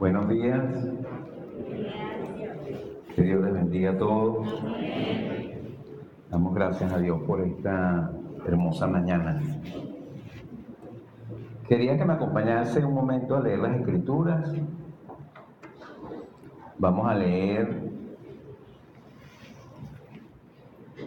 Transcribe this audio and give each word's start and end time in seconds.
Buenos 0.00 0.30
días. 0.30 0.64
Que 3.14 3.20
Dios 3.20 3.44
les 3.44 3.52
bendiga 3.52 3.90
a 3.90 3.98
todos. 3.98 4.48
Damos 6.30 6.54
gracias 6.54 6.90
a 6.90 6.98
Dios 6.98 7.20
por 7.26 7.42
esta 7.42 8.10
hermosa 8.46 8.86
mañana. 8.86 9.38
Quería 11.68 11.98
que 11.98 12.04
me 12.06 12.14
acompañase 12.14 12.82
un 12.82 12.94
momento 12.94 13.36
a 13.36 13.42
leer 13.42 13.58
las 13.58 13.76
escrituras. 13.76 14.50
Vamos 16.78 17.06
a 17.06 17.14
leer 17.14 17.92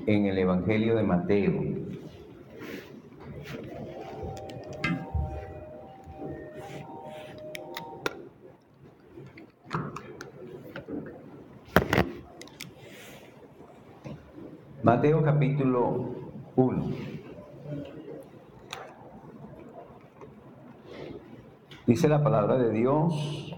en 0.06 0.26
el 0.28 0.38
Evangelio 0.38 0.96
de 0.96 1.02
Mateo. 1.02 1.64
Mateo 14.84 15.24
capítulo 15.24 16.10
1. 16.58 16.86
Dice 21.88 22.10
la 22.10 22.22
palabra 22.22 22.58
de 22.58 22.70
Dios 22.70 23.56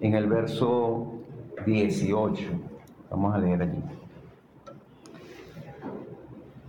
en 0.00 0.14
el 0.14 0.26
verso 0.26 1.20
18. 1.64 2.44
Vamos 3.10 3.34
a 3.34 3.38
leer 3.38 3.62
allí. 3.62 3.82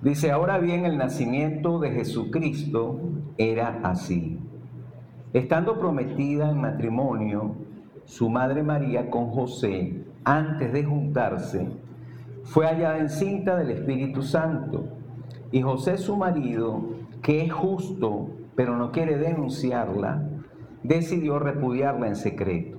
Dice, 0.02 0.32
ahora 0.32 0.60
bien, 0.60 0.86
el 0.86 0.98
nacimiento 0.98 1.80
de 1.80 1.92
Jesucristo 1.92 3.02
era 3.38 3.82
así. 3.84 4.40
Estando 5.34 5.78
prometida 5.78 6.50
en 6.52 6.62
matrimonio 6.62 7.56
su 8.06 8.30
madre 8.30 8.64
María 8.64 9.10
con 9.10 9.30
José, 9.32 10.07
antes 10.28 10.74
de 10.74 10.84
juntarse, 10.84 11.70
fue 12.44 12.66
hallada 12.66 12.98
encinta 12.98 13.56
del 13.56 13.72
Espíritu 13.72 14.22
Santo. 14.22 14.84
Y 15.52 15.62
José 15.62 15.98
su 15.98 16.18
marido, 16.18 16.84
que 17.22 17.46
es 17.46 17.54
justo, 17.54 18.32
pero 18.54 18.76
no 18.76 18.92
quiere 18.92 19.18
denunciarla, 19.18 20.22
decidió 20.84 21.40
repudiarla 21.40 22.10
en 22.10 22.18
secreto. 22.18 22.78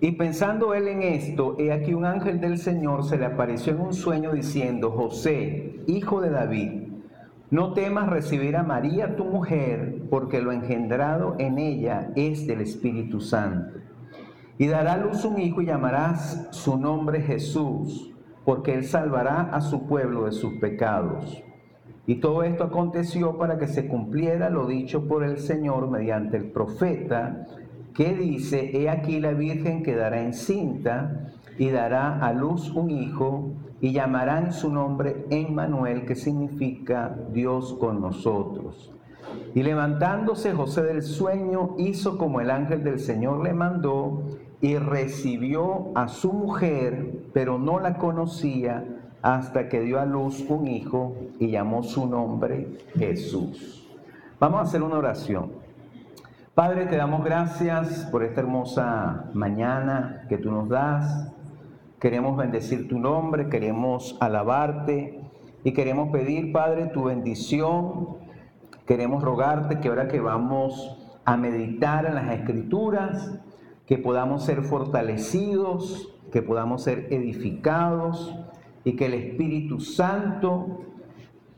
Y 0.00 0.12
pensando 0.12 0.72
él 0.72 0.88
en 0.88 1.02
esto, 1.02 1.54
he 1.58 1.70
aquí 1.70 1.92
un 1.92 2.06
ángel 2.06 2.40
del 2.40 2.56
Señor 2.56 3.04
se 3.04 3.18
le 3.18 3.26
apareció 3.26 3.74
en 3.74 3.80
un 3.80 3.92
sueño 3.92 4.32
diciendo, 4.32 4.90
José, 4.90 5.80
hijo 5.86 6.22
de 6.22 6.30
David, 6.30 6.82
no 7.50 7.74
temas 7.74 8.08
recibir 8.08 8.56
a 8.56 8.62
María 8.62 9.16
tu 9.16 9.26
mujer, 9.26 10.02
porque 10.08 10.40
lo 10.40 10.50
engendrado 10.50 11.36
en 11.38 11.58
ella 11.58 12.10
es 12.16 12.46
del 12.46 12.62
Espíritu 12.62 13.20
Santo. 13.20 13.80
Y 14.58 14.66
dará 14.68 14.94
a 14.94 14.98
luz 14.98 15.24
un 15.24 15.40
hijo 15.40 15.62
y 15.62 15.66
llamarás 15.66 16.48
su 16.50 16.78
nombre 16.78 17.20
Jesús, 17.22 18.12
porque 18.44 18.74
él 18.74 18.84
salvará 18.84 19.42
a 19.52 19.60
su 19.60 19.86
pueblo 19.86 20.26
de 20.26 20.32
sus 20.32 20.54
pecados. 20.54 21.42
Y 22.06 22.16
todo 22.16 22.42
esto 22.42 22.64
aconteció 22.64 23.38
para 23.38 23.58
que 23.58 23.66
se 23.66 23.88
cumpliera 23.88 24.50
lo 24.50 24.66
dicho 24.66 25.08
por 25.08 25.24
el 25.24 25.38
Señor 25.38 25.90
mediante 25.90 26.36
el 26.36 26.50
profeta, 26.50 27.46
que 27.94 28.14
dice, 28.14 28.76
he 28.76 28.90
aquí 28.90 29.20
la 29.20 29.32
Virgen 29.32 29.82
quedará 29.82 30.20
encinta 30.20 31.32
y 31.58 31.70
dará 31.70 32.18
a 32.18 32.32
luz 32.32 32.70
un 32.70 32.90
hijo 32.90 33.52
y 33.80 33.92
llamarán 33.92 34.52
su 34.52 34.72
nombre 34.72 35.26
Emmanuel, 35.30 36.04
que 36.04 36.14
significa 36.14 37.16
Dios 37.32 37.74
con 37.74 38.00
nosotros. 38.00 38.92
Y 39.54 39.62
levantándose 39.62 40.52
José 40.52 40.82
del 40.82 41.02
sueño, 41.02 41.74
hizo 41.78 42.18
como 42.18 42.40
el 42.40 42.50
ángel 42.50 42.82
del 42.82 42.98
Señor 42.98 43.42
le 43.42 43.54
mandó 43.54 44.22
y 44.64 44.78
recibió 44.78 45.92
a 45.94 46.08
su 46.08 46.32
mujer, 46.32 47.26
pero 47.34 47.58
no 47.58 47.80
la 47.80 47.98
conocía 47.98 48.82
hasta 49.20 49.68
que 49.68 49.82
dio 49.82 50.00
a 50.00 50.06
luz 50.06 50.42
un 50.48 50.66
hijo 50.66 51.14
y 51.38 51.50
llamó 51.50 51.82
su 51.82 52.06
nombre 52.06 52.78
Jesús. 52.94 53.86
Vamos 54.40 54.60
a 54.60 54.62
hacer 54.62 54.82
una 54.82 54.96
oración. 54.96 55.52
Padre, 56.54 56.86
te 56.86 56.96
damos 56.96 57.22
gracias 57.22 58.08
por 58.10 58.24
esta 58.24 58.40
hermosa 58.40 59.26
mañana 59.34 60.24
que 60.30 60.38
tú 60.38 60.50
nos 60.50 60.70
das. 60.70 61.30
Queremos 62.00 62.34
bendecir 62.34 62.88
tu 62.88 62.98
nombre, 62.98 63.50
queremos 63.50 64.16
alabarte 64.18 65.20
y 65.62 65.72
queremos 65.74 66.08
pedir, 66.08 66.52
Padre, 66.52 66.86
tu 66.86 67.04
bendición. 67.04 68.16
Queremos 68.86 69.22
rogarte 69.22 69.80
que 69.80 69.88
ahora 69.88 70.08
que 70.08 70.20
vamos 70.20 70.96
a 71.26 71.36
meditar 71.36 72.06
en 72.06 72.14
las 72.14 72.32
escrituras, 72.32 73.30
que 73.86 73.98
podamos 73.98 74.44
ser 74.44 74.62
fortalecidos, 74.62 76.14
que 76.32 76.42
podamos 76.42 76.82
ser 76.82 77.06
edificados 77.10 78.34
y 78.84 78.96
que 78.96 79.06
el 79.06 79.14
Espíritu 79.14 79.80
Santo 79.80 80.80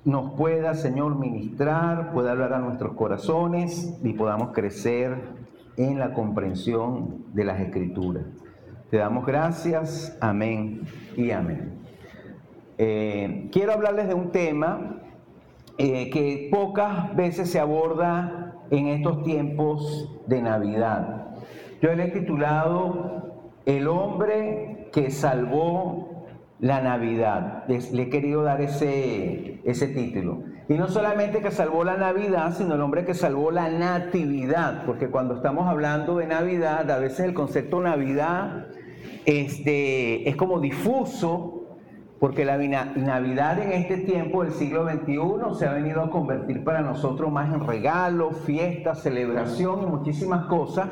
nos 0.05 0.33
pueda, 0.35 0.75
Señor, 0.75 1.19
ministrar, 1.19 2.13
pueda 2.13 2.33
hablar 2.33 2.53
a 2.53 2.59
nuestros 2.59 2.95
corazones 2.95 3.99
y 4.03 4.13
podamos 4.13 4.53
crecer 4.53 5.17
en 5.77 5.99
la 5.99 6.15
comprensión 6.15 7.25
de 7.33 7.45
las 7.45 7.61
Escrituras. 7.61 8.25
Te 8.91 8.99
damos 8.99 9.27
gracias, 9.27 10.17
amén 10.21 10.83
y 11.17 11.33
amén. 11.33 11.73
Eh, 12.79 13.49
quiero 13.51 13.73
hablarles 13.73 14.07
de 14.07 14.15
un 14.15 14.31
tema 14.31 15.01
eh, 15.79 16.09
que 16.11 16.49
pocas 16.53 17.15
veces 17.17 17.51
se 17.51 17.59
aborda 17.59 18.55
en 18.71 18.87
estos 18.89 19.25
tiempos 19.25 20.11
de 20.27 20.41
Navidad. 20.41 21.26
Yo 21.83 21.95
le 21.95 22.05
he 22.05 22.09
titulado 22.09 23.51
El 23.67 23.89
hombre 23.89 24.89
que 24.93 25.11
salvó 25.11 26.27
la 26.59 26.81
Navidad. 26.81 27.65
Le 27.69 28.03
he 28.03 28.09
querido 28.09 28.43
dar 28.43 28.61
ese, 28.61 29.61
ese 29.65 29.89
título. 29.89 30.43
Y 30.69 30.75
no 30.75 30.89
solamente 30.89 31.41
que 31.41 31.51
salvó 31.51 31.85
la 31.85 31.97
Navidad, 31.97 32.55
sino 32.57 32.75
el 32.75 32.81
hombre 32.81 33.05
que 33.05 33.15
salvó 33.15 33.51
la 33.51 33.69
natividad, 33.69 34.85
porque 34.85 35.11
cuando 35.11 35.35
estamos 35.35 35.69
hablando 35.69 36.17
de 36.17 36.27
Navidad, 36.27 36.91
a 36.91 36.99
veces 36.99 37.21
el 37.21 37.35
concepto 37.35 37.81
Navidad 37.81 38.67
este, 39.27 40.29
es 40.29 40.35
como 40.35 40.59
difuso, 40.59 41.67
porque 42.19 42.45
la 42.45 42.57
Navidad 42.57 43.61
en 43.61 43.73
este 43.73 43.99
tiempo 43.99 44.43
del 44.43 44.53
siglo 44.53 44.89
XXI 44.89 45.59
se 45.59 45.67
ha 45.67 45.73
venido 45.73 46.03
a 46.03 46.11
convertir 46.11 46.65
para 46.65 46.81
nosotros 46.81 47.31
más 47.31 47.53
en 47.53 47.65
regalo, 47.65 48.33
fiesta, 48.33 48.95
celebración 48.95 49.83
y 49.83 49.87
muchísimas 49.87 50.47
cosas 50.47 50.89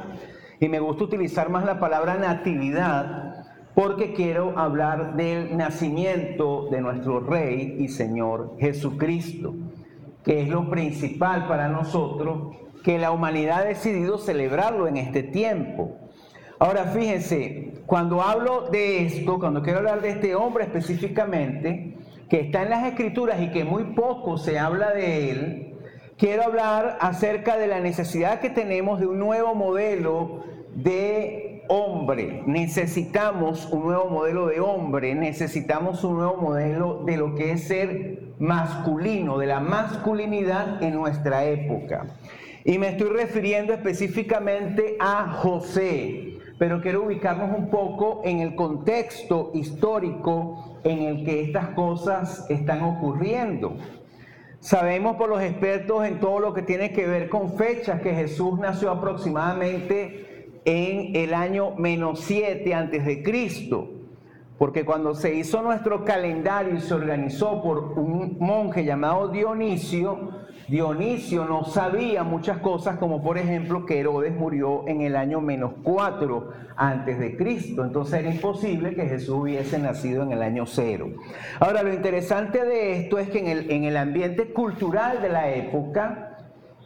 y 0.64 0.68
me 0.70 0.80
gusta 0.80 1.04
utilizar 1.04 1.50
más 1.50 1.66
la 1.66 1.78
palabra 1.78 2.14
natividad 2.14 3.44
porque 3.74 4.14
quiero 4.14 4.58
hablar 4.58 5.14
del 5.14 5.58
nacimiento 5.58 6.68
de 6.70 6.80
nuestro 6.80 7.20
Rey 7.20 7.76
y 7.80 7.88
Señor 7.88 8.56
Jesucristo, 8.58 9.54
que 10.24 10.40
es 10.40 10.48
lo 10.48 10.70
principal 10.70 11.46
para 11.48 11.68
nosotros, 11.68 12.56
que 12.82 12.98
la 12.98 13.10
humanidad 13.10 13.58
ha 13.58 13.64
decidido 13.64 14.16
celebrarlo 14.16 14.88
en 14.88 14.96
este 14.96 15.22
tiempo. 15.22 15.98
Ahora 16.58 16.84
fíjense, 16.84 17.74
cuando 17.84 18.22
hablo 18.22 18.70
de 18.70 19.04
esto, 19.04 19.38
cuando 19.38 19.60
quiero 19.60 19.80
hablar 19.80 20.00
de 20.00 20.10
este 20.10 20.34
hombre 20.34 20.64
específicamente, 20.64 21.98
que 22.30 22.40
está 22.40 22.62
en 22.62 22.70
las 22.70 22.86
escrituras 22.86 23.38
y 23.42 23.50
que 23.50 23.64
muy 23.64 23.92
poco 23.92 24.38
se 24.38 24.58
habla 24.58 24.92
de 24.92 25.30
él, 25.30 25.74
quiero 26.16 26.44
hablar 26.44 26.96
acerca 27.02 27.58
de 27.58 27.66
la 27.66 27.80
necesidad 27.80 28.40
que 28.40 28.48
tenemos 28.48 28.98
de 28.98 29.06
un 29.06 29.18
nuevo 29.18 29.54
modelo 29.54 30.53
de 30.74 31.64
hombre. 31.68 32.42
Necesitamos 32.46 33.66
un 33.70 33.84
nuevo 33.84 34.06
modelo 34.06 34.46
de 34.46 34.60
hombre, 34.60 35.14
necesitamos 35.14 36.04
un 36.04 36.16
nuevo 36.16 36.36
modelo 36.36 37.02
de 37.04 37.16
lo 37.16 37.34
que 37.34 37.52
es 37.52 37.64
ser 37.64 38.34
masculino, 38.38 39.38
de 39.38 39.46
la 39.46 39.60
masculinidad 39.60 40.82
en 40.82 40.94
nuestra 40.94 41.44
época. 41.44 42.06
Y 42.64 42.78
me 42.78 42.88
estoy 42.88 43.10
refiriendo 43.10 43.72
específicamente 43.72 44.96
a 44.98 45.32
José, 45.32 46.38
pero 46.58 46.80
quiero 46.80 47.04
ubicarnos 47.04 47.56
un 47.56 47.68
poco 47.68 48.22
en 48.24 48.40
el 48.40 48.54
contexto 48.54 49.50
histórico 49.54 50.78
en 50.82 51.02
el 51.02 51.24
que 51.24 51.42
estas 51.42 51.68
cosas 51.70 52.46
están 52.48 52.82
ocurriendo. 52.82 53.76
Sabemos 54.60 55.16
por 55.16 55.28
los 55.28 55.42
expertos 55.42 56.06
en 56.06 56.20
todo 56.20 56.40
lo 56.40 56.54
que 56.54 56.62
tiene 56.62 56.90
que 56.92 57.06
ver 57.06 57.28
con 57.28 57.52
fechas 57.52 58.00
que 58.00 58.14
Jesús 58.14 58.58
nació 58.58 58.90
aproximadamente 58.90 60.33
en 60.64 61.14
el 61.16 61.34
año 61.34 61.72
menos 61.76 62.20
7 62.20 62.74
antes 62.74 63.04
de 63.04 63.22
Cristo. 63.22 63.90
Porque 64.58 64.84
cuando 64.84 65.14
se 65.14 65.34
hizo 65.34 65.62
nuestro 65.62 66.04
calendario 66.04 66.76
y 66.76 66.80
se 66.80 66.94
organizó 66.94 67.62
por 67.62 67.98
un 67.98 68.36
monje 68.38 68.84
llamado 68.84 69.28
Dionisio, 69.28 70.30
Dionisio 70.68 71.44
no 71.44 71.64
sabía 71.64 72.22
muchas 72.22 72.58
cosas, 72.58 72.96
como 72.96 73.22
por 73.22 73.36
ejemplo 73.36 73.84
que 73.84 73.98
Herodes 73.98 74.34
murió 74.34 74.86
en 74.86 75.02
el 75.02 75.16
año 75.16 75.40
menos 75.40 75.72
4 75.82 76.52
antes 76.76 77.18
de 77.18 77.36
Cristo. 77.36 77.84
Entonces 77.84 78.20
era 78.20 78.30
imposible 78.30 78.94
que 78.94 79.06
Jesús 79.06 79.34
hubiese 79.40 79.78
nacido 79.78 80.22
en 80.22 80.32
el 80.32 80.42
año 80.42 80.64
0. 80.66 81.10
Ahora, 81.60 81.82
lo 81.82 81.92
interesante 81.92 82.64
de 82.64 83.00
esto 83.00 83.18
es 83.18 83.28
que 83.28 83.40
en 83.40 83.48
el, 83.48 83.70
en 83.70 83.84
el 83.84 83.96
ambiente 83.96 84.52
cultural 84.52 85.20
de 85.20 85.28
la 85.28 85.50
época, 85.50 86.33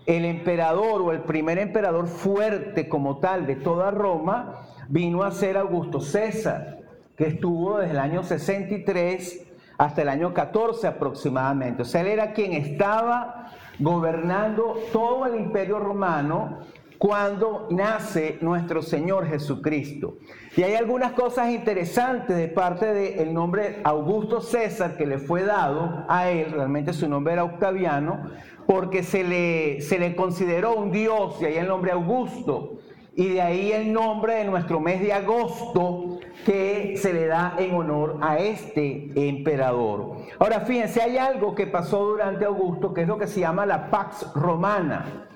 el 0.08 0.24
emperador 0.24 1.02
o 1.02 1.12
el 1.12 1.20
primer 1.20 1.58
emperador 1.58 2.08
fuerte 2.08 2.88
como 2.88 3.18
tal 3.18 3.46
de 3.46 3.56
toda 3.56 3.90
Roma 3.90 4.62
vino 4.88 5.22
a 5.22 5.30
ser 5.30 5.58
Augusto 5.58 6.00
César, 6.00 6.78
que 7.14 7.26
estuvo 7.26 7.76
desde 7.76 7.92
el 7.92 7.98
año 7.98 8.22
63 8.22 9.46
hasta 9.76 10.00
el 10.00 10.08
año 10.08 10.32
14 10.32 10.86
aproximadamente. 10.86 11.82
O 11.82 11.84
sea, 11.84 12.00
él 12.00 12.06
era 12.06 12.32
quien 12.32 12.54
estaba 12.54 13.52
gobernando 13.78 14.78
todo 14.94 15.26
el 15.26 15.38
imperio 15.38 15.78
romano 15.78 16.60
cuando 16.96 17.68
nace 17.70 18.38
nuestro 18.40 18.80
Señor 18.80 19.26
Jesucristo. 19.26 20.16
Y 20.56 20.62
hay 20.62 20.74
algunas 20.74 21.12
cosas 21.12 21.50
interesantes 21.50 22.34
de 22.34 22.48
parte 22.48 22.94
del 22.94 23.34
nombre 23.34 23.82
Augusto 23.84 24.40
César 24.40 24.96
que 24.96 25.06
le 25.06 25.18
fue 25.18 25.42
dado 25.44 26.06
a 26.08 26.30
él, 26.30 26.50
realmente 26.50 26.94
su 26.94 27.08
nombre 27.10 27.34
era 27.34 27.44
Octaviano, 27.44 28.30
porque 28.68 29.02
se 29.02 29.24
le, 29.24 29.80
se 29.80 29.98
le 29.98 30.14
consideró 30.14 30.74
un 30.74 30.92
dios, 30.92 31.38
y 31.40 31.46
ahí 31.46 31.56
el 31.56 31.66
nombre 31.66 31.90
Augusto, 31.90 32.74
y 33.16 33.30
de 33.30 33.40
ahí 33.40 33.72
el 33.72 33.92
nombre 33.92 34.34
de 34.34 34.44
nuestro 34.44 34.78
mes 34.78 35.00
de 35.00 35.12
agosto 35.12 36.20
que 36.44 36.94
se 36.98 37.14
le 37.14 37.26
da 37.26 37.56
en 37.58 37.74
honor 37.74 38.18
a 38.20 38.38
este 38.38 39.10
emperador. 39.16 40.18
Ahora 40.38 40.60
fíjense, 40.60 41.00
hay 41.00 41.16
algo 41.16 41.54
que 41.54 41.66
pasó 41.66 42.04
durante 42.04 42.44
Augusto, 42.44 42.92
que 42.92 43.02
es 43.02 43.08
lo 43.08 43.18
que 43.18 43.26
se 43.26 43.40
llama 43.40 43.64
la 43.64 43.90
Pax 43.90 44.32
Romana 44.34 45.28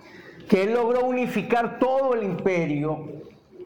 que 0.52 0.64
él 0.64 0.74
logró 0.74 1.06
unificar 1.06 1.78
todo 1.78 2.12
el 2.12 2.24
imperio, 2.24 3.06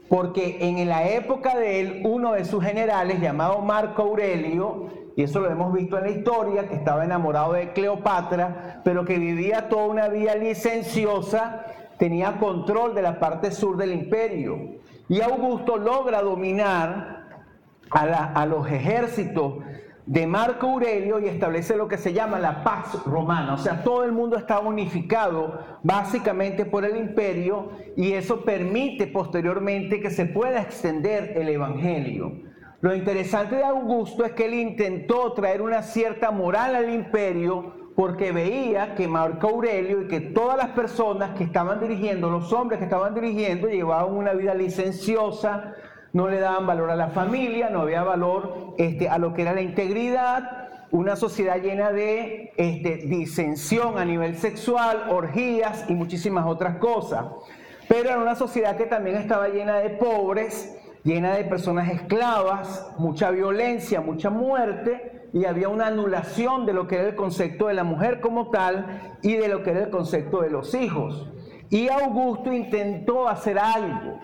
porque 0.09 0.59
en 0.61 0.89
la 0.89 1.09
época 1.09 1.57
de 1.57 1.81
él, 1.81 2.03
uno 2.05 2.35
de 2.35 2.45
sus 2.45 2.63
generales, 2.63 3.21
llamado 3.21 3.61
Marco 3.61 4.03
Aurelio, 4.03 5.06
y 5.17 5.23
eso 5.23 5.41
lo 5.41 5.51
hemos 5.51 5.73
visto 5.73 5.97
en 5.97 6.05
la 6.05 6.11
historia, 6.11 6.69
que 6.69 6.75
estaba 6.75 7.03
enamorado 7.03 7.55
de 7.55 7.73
Cleopatra, 7.73 8.83
pero 8.85 9.07
que 9.07 9.19
vivía 9.19 9.71
toda 9.71 9.87
una 9.87 10.09
vida 10.09 10.35
licenciosa, 10.35 11.65
tenía 11.99 12.39
control 12.39 12.95
de 12.95 13.01
la 13.01 13.19
parte 13.19 13.51
sur 13.51 13.79
del 13.79 13.93
imperio. 13.93 14.77
Y 15.09 15.23
Augusto 15.23 15.79
logra 15.79 16.21
dominar 16.21 17.25
a, 17.91 18.45
los 18.45 18.71
ejércitos 18.71 19.55
de 20.05 20.27
Marco 20.27 20.67
Aurelio 20.67 21.19
y 21.19 21.29
establece 21.29 21.77
lo 21.77 21.89
que 21.89 21.97
se 21.97 22.13
llama 22.13 22.39
la 22.39 22.63
paz 22.63 23.03
romana. 23.07 23.55
O 23.55 23.59
sea, 23.59 23.83
todo 23.83 24.05
el 24.05 24.13
mundo 24.13 24.37
está 24.37 24.59
unificado 24.59 25.61
básicamente 25.83 26.67
por 26.67 26.85
el 26.85 26.95
imperio 26.95 27.71
y 27.97 28.13
eso 28.13 28.43
permite 28.43 29.07
posteriormente 29.07 29.99
que 29.99 30.11
se 30.11 30.27
pueda 30.27 30.61
extender 30.61 31.33
el 31.37 31.49
Evangelio. 31.49 32.46
Lo 32.87 32.95
interesante 32.95 33.57
de 33.57 33.65
Augusto 33.65 34.25
es 34.25 34.31
que 34.31 34.45
él 34.45 34.55
intentó 34.55 35.33
traer 35.33 35.61
una 35.61 35.83
cierta 35.83 36.31
moral 36.31 36.77
al 36.77 36.89
imperio 36.89 37.91
porque 37.97 38.31
veía 38.31 38.95
que 38.95 39.09
Marco 39.09 39.49
Aurelio 39.49 40.03
y 40.03 40.07
que 40.07 40.21
todas 40.21 40.57
las 40.57 40.69
personas 40.69 41.37
que 41.37 41.43
estaban 41.43 41.81
dirigiendo, 41.81 42.31
los 42.31 42.53
hombres 42.53 42.79
que 42.79 42.85
estaban 42.85 43.13
dirigiendo, 43.13 43.67
llevaban 43.67 44.15
una 44.15 44.35
vida 44.35 44.55
licenciosa, 44.55 45.75
no 46.13 46.29
le 46.29 46.39
daban 46.39 46.65
valor 46.65 46.89
a 46.91 46.95
la 46.95 47.09
familia, 47.09 47.71
no 47.71 47.81
había 47.81 48.05
valor 48.05 48.77
este, 48.79 49.09
a 49.09 49.19
lo 49.19 49.35
que 49.35 49.43
era 49.43 49.53
la 49.53 49.63
integridad, 49.63 50.69
una 50.93 51.17
sociedad 51.17 51.61
llena 51.61 51.91
de 51.91 52.53
este, 52.57 52.99
disensión 52.99 53.99
a 53.99 54.05
nivel 54.05 54.37
sexual, 54.37 55.07
orgías 55.11 55.87
y 55.89 55.95
muchísimas 55.95 56.47
otras 56.47 56.77
cosas. 56.77 57.25
Pero 57.89 58.11
era 58.11 58.19
una 58.21 58.37
sociedad 58.37 58.77
que 58.77 58.87
también 58.87 59.17
estaba 59.17 59.49
llena 59.49 59.79
de 59.79 59.91
pobres, 59.91 60.79
llena 61.07 61.37
de 61.37 61.45
personas 61.45 61.89
esclavas, 61.89 62.93
mucha 62.99 63.31
violencia, 63.31 64.01
mucha 64.01 64.29
muerte, 64.29 65.29
y 65.33 65.45
había 65.45 65.69
una 65.69 65.87
anulación 65.87 66.67
de 66.67 66.73
lo 66.73 66.89
que 66.89 66.97
era 66.97 67.09
el 67.09 67.15
concepto 67.15 67.69
de 67.69 67.75
la 67.75 67.85
mujer 67.85 68.21
como 68.21 68.51
tal 68.51 69.19
y 69.23 69.35
de 69.35 69.47
lo 69.47 69.63
que 69.63 69.71
era 69.71 69.85
el 69.85 69.91
concepto 69.91 70.41
de 70.41 70.51
los 70.51 70.75
hijos. 70.75 71.31
Y 71.71 71.89
Augusto 71.89 72.53
intentó 72.53 73.29
hacer 73.29 73.57
algo. 73.57 74.19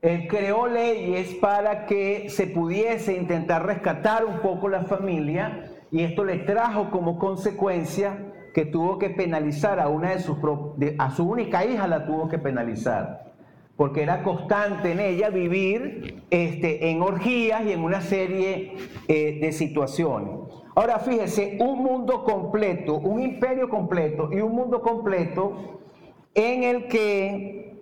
Él 0.00 0.28
creó 0.28 0.66
leyes 0.66 1.34
para 1.34 1.84
que 1.84 2.30
se 2.30 2.46
pudiese 2.46 3.14
intentar 3.14 3.66
rescatar 3.66 4.24
un 4.24 4.38
poco 4.38 4.70
la 4.70 4.84
familia 4.84 5.72
y 5.90 6.04
esto 6.04 6.24
le 6.24 6.38
trajo 6.38 6.90
como 6.90 7.18
consecuencia 7.18 8.32
que 8.54 8.64
tuvo 8.64 8.98
que 8.98 9.10
penalizar 9.10 9.78
a 9.78 9.88
una 9.88 10.12
de 10.12 10.20
sus 10.20 10.38
a 10.98 11.10
su 11.10 11.28
única 11.28 11.64
hija 11.66 11.86
la 11.86 12.06
tuvo 12.06 12.28
que 12.28 12.38
penalizar 12.38 13.25
porque 13.76 14.02
era 14.02 14.22
constante 14.22 14.92
en 14.92 15.00
ella 15.00 15.28
vivir 15.28 16.22
este, 16.30 16.90
en 16.90 17.02
orgías 17.02 17.64
y 17.64 17.72
en 17.72 17.84
una 17.84 18.00
serie 18.00 18.74
eh, 19.08 19.38
de 19.40 19.52
situaciones. 19.52 20.30
Ahora 20.74 20.98
fíjese, 20.98 21.56
un 21.60 21.82
mundo 21.82 22.24
completo, 22.24 22.96
un 22.96 23.20
imperio 23.20 23.68
completo 23.68 24.30
y 24.32 24.40
un 24.40 24.52
mundo 24.52 24.82
completo 24.82 25.80
en 26.34 26.64
el 26.64 26.88
que 26.88 27.76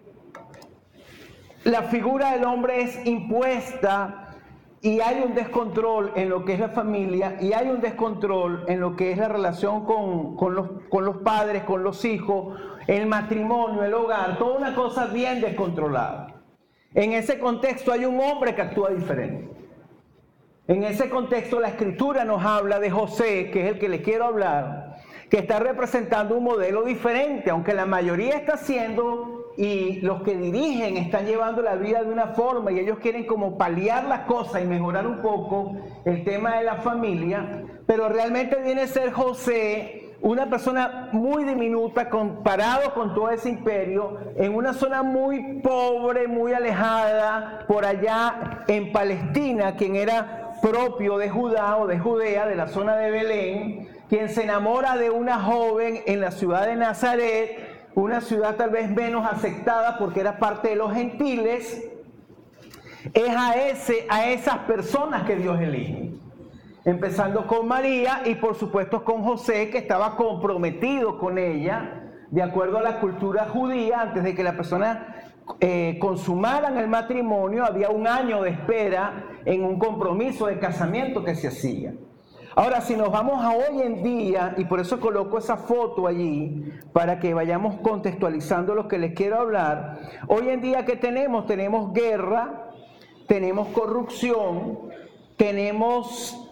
la 1.65 1.83
figura 1.85 2.33
del 2.33 2.45
hombre 2.45 2.83
es 2.83 3.07
impuesta 3.07 4.25
y 4.81 5.01
hay 5.01 5.25
un 5.27 5.35
descontrol 5.35 6.13
en 6.15 6.29
lo 6.29 6.45
que 6.45 6.53
es 6.53 6.61
la 6.61 6.69
familia 6.69 7.39
y 7.41 7.55
hay 7.55 7.69
un 7.69 7.81
descontrol 7.81 8.65
en 8.69 8.81
lo 8.81 8.97
que 8.97 9.13
es 9.13 9.19
la 9.19 9.29
relación 9.29 9.87
con, 9.87 10.55
los, 10.55 10.71
con 10.91 11.07
los 11.07 11.17
padres, 11.17 11.65
con 11.65 11.83
los 11.83 12.05
hijos, 12.05 12.61
el 12.87 13.07
matrimonio, 13.07 13.85
el 13.85 13.95
hogar, 13.95 14.39
toda 14.39 14.59
una 14.59 14.75
cosa 14.75 15.07
bien 15.07 15.41
descontrolada. 15.41 16.35
En 16.95 17.13
ese 17.13 17.39
contexto 17.39 17.93
hay 17.93 18.05
un 18.05 18.21
hombre 18.21 18.55
que 18.55 18.63
actúa 18.63 18.91
diferente. 18.91 19.51
En 20.67 20.83
ese 20.85 21.11
contexto 21.11 21.61
la 21.61 21.69
escritura 21.69 22.25
nos 22.25 22.45
habla 22.45 22.79
de 22.81 22.91
José, 22.91 23.51
que 23.51 23.67
es 23.67 23.73
el 23.75 23.79
que 23.79 23.89
le 23.89 24.01
quiero 24.01 24.25
hablar, 24.25 24.97
que 25.29 25.39
está 25.39 25.59
representando 25.59 26.37
un 26.37 26.45
modelo 26.45 26.83
diferente, 26.85 27.51
aunque 27.51 27.75
la 27.75 27.85
mayoría 27.85 28.37
está 28.37 28.57
siendo 28.57 29.53
y 29.57 30.01
los 30.01 30.23
que 30.23 30.37
dirigen 30.37 30.97
están 30.97 31.27
llevando 31.27 31.63
la 31.63 31.77
vida 31.77 32.03
de 32.03 32.11
una 32.11 32.29
forma 32.29 32.73
y 32.73 32.81
ellos 32.81 32.99
quieren 32.99 33.25
como 33.27 33.57
paliar 33.57 34.05
la 34.05 34.27
cosa 34.27 34.61
y 34.61 34.67
mejorar 34.67 35.07
un 35.07 35.23
poco 35.23 35.77
el 36.05 36.25
tema 36.25 36.57
de 36.59 36.65
la 36.65 36.77
familia, 36.77 37.65
pero 37.87 38.09
realmente 38.09 38.57
viene 38.63 38.83
a 38.83 38.87
ser 38.87 39.13
José 39.13 40.04
una 40.25 40.47
persona 40.47 41.11
muy 41.13 41.45
diminuta 41.45 42.09
comparado 42.09 42.95
con 42.95 43.15
todo 43.15 43.29
ese 43.29 43.51
imperio, 43.51 44.17
en 44.37 44.55
una 44.55 44.73
zona 44.73 45.03
muy 45.03 45.61
pobre, 45.61 46.27
muy 46.29 46.55
alejada, 46.55 47.67
por 47.69 47.85
allá 47.85 48.65
en 48.67 48.91
Palestina, 48.91 49.77
quien 49.77 49.97
era 49.97 50.55
propio 50.63 51.19
de 51.19 51.29
Judá 51.29 51.77
o 51.77 51.87
de 51.87 51.99
Judea, 51.99 52.47
de 52.47 52.57
la 52.57 52.69
zona 52.69 52.97
de 52.97 53.11
Belén, 53.11 53.89
quien 54.09 54.31
se 54.31 54.45
enamora 54.45 54.97
de 54.97 55.11
una 55.11 55.41
joven 55.41 56.01
en 56.07 56.23
la 56.23 56.31
ciudad 56.31 56.67
de 56.67 56.77
Nazaret, 56.77 57.91
una 57.95 58.23
ciudad 58.23 58.57
tal 58.57 58.71
vez 58.71 58.91
menos 58.91 59.31
aceptada 59.31 59.99
porque 59.99 60.21
era 60.21 60.39
parte 60.39 60.71
de 60.71 60.77
los 60.77 60.95
gentiles, 60.95 61.87
es 63.13 63.37
a, 63.37 63.57
ese, 63.57 64.07
a 64.09 64.31
esas 64.31 64.57
personas 64.61 65.25
que 65.25 65.37
Dios 65.37 65.61
elige. 65.61 66.15
Empezando 66.85 67.47
con 67.47 67.67
María 67.67 68.21
y 68.27 68.35
por 68.35 68.57
supuesto 68.57 69.05
con 69.05 69.23
José, 69.23 69.71
que 69.71 69.79
estaba 69.79 70.17
comprometido 70.17 71.19
con 71.19 71.39
ella, 71.39 72.03
de 72.31 72.43
acuerdo 72.43 72.77
a 72.77 72.83
la 72.83 73.01
cultura 73.01 73.47
judía, 73.49 74.03
antes 74.03 74.23
de 74.23 74.35
que 74.35 74.43
la 74.43 74.55
persona 74.55 75.33
eh, 75.61 75.97
consumaran 75.99 76.77
el 76.77 76.89
matrimonio, 76.89 77.65
había 77.65 77.89
un 77.89 78.07
año 78.07 78.43
de 78.43 78.51
espera 78.51 79.25
en 79.47 79.65
un 79.65 79.79
compromiso 79.79 80.47
de 80.47 80.59
casamiento 80.59 81.25
que 81.25 81.35
se 81.35 81.49
hacía. 81.49 81.95
Ahora, 82.55 82.83
si 82.83 82.97
nos 82.97 83.11
vamos 83.11 83.43
a 83.43 83.53
hoy 83.53 83.81
en 83.81 84.03
día, 84.03 84.55
y 84.59 84.67
por 84.67 84.79
eso 84.79 85.01
coloco 85.01 85.39
esa 85.39 85.57
foto 85.57 86.07
allí, 86.07 86.71
para 86.93 87.19
que 87.19 87.33
vayamos 87.33 87.77
contextualizando 87.81 88.75
lo 88.75 88.89
que 88.89 88.99
les 88.99 89.15
quiero 89.15 89.41
hablar, 89.41 90.01
hoy 90.29 90.51
en 90.51 90.61
día 90.61 90.85
que 90.85 90.97
tenemos? 90.97 91.47
Tenemos 91.47 91.95
guerra, 91.95 92.71
tenemos 93.27 93.69
corrupción, 93.69 94.81
tenemos 95.37 96.44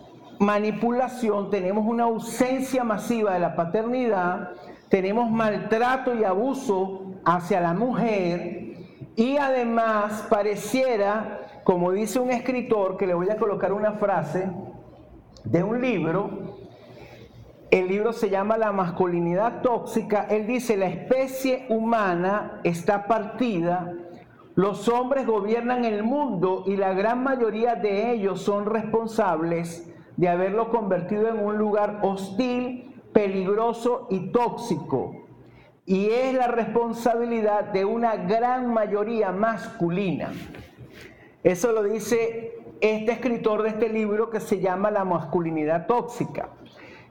manipulación, 0.43 1.51
tenemos 1.51 1.87
una 1.87 2.05
ausencia 2.05 2.83
masiva 2.83 3.35
de 3.35 3.39
la 3.39 3.55
paternidad, 3.55 4.51
tenemos 4.89 5.31
maltrato 5.31 6.15
y 6.17 6.25
abuso 6.25 7.15
hacia 7.25 7.61
la 7.61 7.75
mujer 7.75 8.75
y 9.15 9.37
además 9.37 10.27
pareciera, 10.29 11.61
como 11.63 11.93
dice 11.93 12.19
un 12.19 12.33
escritor, 12.33 12.97
que 12.97 13.07
le 13.07 13.15
voy 13.15 13.31
a 13.31 13.37
colocar 13.37 13.73
una 13.73 13.93
frase, 13.93 14.51
de 15.45 15.63
un 15.63 15.81
libro, 15.81 16.57
el 17.71 17.87
libro 17.87 18.13
se 18.13 18.29
llama 18.29 18.59
La 18.59 18.73
masculinidad 18.73 19.63
tóxica, 19.63 20.27
él 20.29 20.49
dice, 20.49 20.77
la 20.77 20.87
especie 20.87 21.67
humana 21.69 22.61
está 22.65 23.07
partida, 23.07 23.95
los 24.57 24.89
hombres 24.89 25.25
gobiernan 25.25 25.85
el 25.85 26.03
mundo 26.03 26.65
y 26.67 26.77
la 26.77 26.95
gran 26.95 27.23
mayoría 27.23 27.77
de 27.77 28.11
ellos 28.13 28.43
son 28.43 28.67
responsables 28.67 29.92
de 30.17 30.29
haberlo 30.29 30.71
convertido 30.71 31.29
en 31.29 31.39
un 31.39 31.59
lugar 31.59 32.01
hostil, 32.03 33.01
peligroso 33.13 34.07
y 34.11 34.31
tóxico. 34.31 35.27
Y 35.85 36.11
es 36.11 36.35
la 36.35 36.47
responsabilidad 36.47 37.65
de 37.73 37.85
una 37.85 38.17
gran 38.17 38.73
mayoría 38.73 39.33
masculina. 39.33 40.31
Eso 41.43 41.73
lo 41.73 41.83
dice 41.83 42.55
este 42.81 43.13
escritor 43.13 43.63
de 43.63 43.71
este 43.71 43.89
libro 43.89 44.31
que 44.31 44.41
se 44.41 44.61
llama 44.61 44.91
La 44.91 45.05
masculinidad 45.05 45.87
tóxica. 45.87 46.51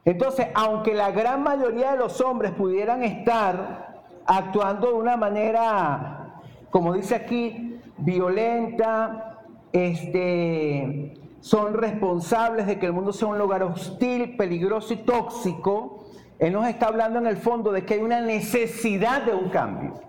Entonces, 0.03 0.47
aunque 0.53 0.93
la 0.93 1.11
gran 1.11 1.43
mayoría 1.43 1.91
de 1.91 1.97
los 1.97 2.21
hombres 2.21 2.51
pudieran 2.51 3.03
estar 3.03 4.03
actuando 4.25 4.87
de 4.87 4.93
una 4.93 5.17
manera, 5.17 6.41
como 6.71 6.93
dice 6.93 7.15
aquí, 7.15 7.79
violenta, 7.97 9.39
este, 9.71 11.20
son 11.41 11.73
responsables 11.73 12.67
de 12.67 12.79
que 12.79 12.85
el 12.85 12.93
mundo 12.93 13.11
sea 13.11 13.27
un 13.27 13.37
lugar 13.37 13.63
hostil, 13.63 14.37
peligroso 14.37 14.93
y 14.93 14.97
tóxico, 14.97 16.05
Él 16.39 16.53
nos 16.53 16.67
está 16.67 16.87
hablando 16.87 17.19
en 17.19 17.27
el 17.27 17.37
fondo 17.37 17.71
de 17.71 17.83
que 17.83 17.95
hay 17.95 17.99
una 17.99 18.21
necesidad 18.21 19.23
de 19.23 19.33
un 19.33 19.49
cambio. 19.49 19.99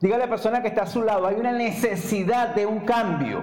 Dígale 0.00 0.22
a 0.22 0.26
la 0.26 0.30
persona 0.30 0.62
que 0.62 0.68
está 0.68 0.82
a 0.82 0.86
su 0.86 1.02
lado, 1.02 1.26
hay 1.26 1.36
una 1.36 1.52
necesidad 1.52 2.54
de 2.54 2.66
un 2.66 2.80
cambio. 2.80 3.42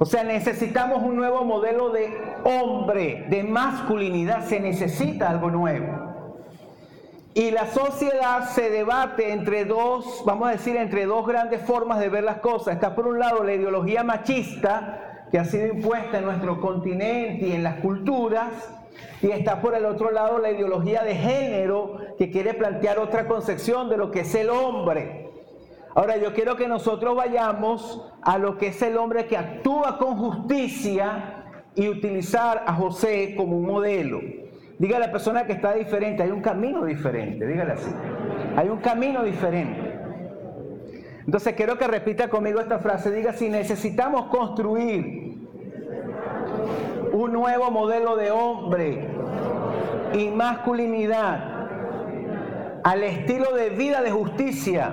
O 0.00 0.04
sea, 0.04 0.24
necesitamos 0.24 1.02
un 1.02 1.16
nuevo 1.16 1.44
modelo 1.44 1.90
de 1.90 2.08
hombre, 2.44 3.26
de 3.28 3.44
masculinidad, 3.44 4.46
se 4.46 4.60
necesita 4.60 5.28
algo 5.28 5.50
nuevo. 5.50 6.07
Y 7.38 7.52
la 7.52 7.68
sociedad 7.68 8.48
se 8.48 8.68
debate 8.68 9.32
entre 9.32 9.64
dos, 9.64 10.24
vamos 10.26 10.48
a 10.48 10.50
decir, 10.50 10.76
entre 10.76 11.06
dos 11.06 11.24
grandes 11.24 11.62
formas 11.62 12.00
de 12.00 12.08
ver 12.08 12.24
las 12.24 12.38
cosas. 12.38 12.74
Está 12.74 12.96
por 12.96 13.06
un 13.06 13.20
lado 13.20 13.44
la 13.44 13.54
ideología 13.54 14.02
machista 14.02 15.26
que 15.30 15.38
ha 15.38 15.44
sido 15.44 15.68
impuesta 15.68 16.18
en 16.18 16.24
nuestro 16.24 16.60
continente 16.60 17.46
y 17.46 17.52
en 17.52 17.62
las 17.62 17.76
culturas, 17.76 18.48
y 19.22 19.30
está 19.30 19.60
por 19.60 19.76
el 19.76 19.84
otro 19.84 20.10
lado 20.10 20.40
la 20.40 20.50
ideología 20.50 21.04
de 21.04 21.14
género 21.14 21.98
que 22.18 22.28
quiere 22.28 22.54
plantear 22.54 22.98
otra 22.98 23.28
concepción 23.28 23.88
de 23.88 23.98
lo 23.98 24.10
que 24.10 24.22
es 24.22 24.34
el 24.34 24.50
hombre. 24.50 25.30
Ahora 25.94 26.16
yo 26.16 26.34
quiero 26.34 26.56
que 26.56 26.66
nosotros 26.66 27.14
vayamos 27.14 28.04
a 28.20 28.36
lo 28.38 28.58
que 28.58 28.68
es 28.68 28.82
el 28.82 28.96
hombre 28.96 29.26
que 29.26 29.36
actúa 29.36 29.96
con 29.96 30.16
justicia 30.16 31.44
y 31.76 31.88
utilizar 31.88 32.64
a 32.66 32.74
José 32.74 33.34
como 33.36 33.58
un 33.58 33.66
modelo. 33.66 34.47
Diga 34.78 34.96
a 34.96 35.00
la 35.00 35.10
persona 35.10 35.44
que 35.44 35.52
está 35.52 35.74
diferente, 35.74 36.22
hay 36.22 36.30
un 36.30 36.40
camino 36.40 36.84
diferente, 36.84 37.46
dígale 37.46 37.72
así. 37.72 37.90
Hay 38.56 38.68
un 38.68 38.78
camino 38.78 39.24
diferente. 39.24 39.98
Entonces 41.24 41.54
quiero 41.54 41.76
que 41.76 41.86
repita 41.86 42.28
conmigo 42.28 42.60
esta 42.60 42.78
frase, 42.78 43.10
diga 43.10 43.32
si 43.32 43.50
necesitamos 43.50 44.26
construir 44.26 45.36
un 47.12 47.32
nuevo 47.32 47.70
modelo 47.70 48.16
de 48.16 48.30
hombre 48.30 49.08
y 50.14 50.28
masculinidad 50.28 51.58
al 52.84 53.02
estilo 53.02 53.52
de 53.54 53.70
vida 53.70 54.00
de 54.02 54.10
justicia 54.10 54.92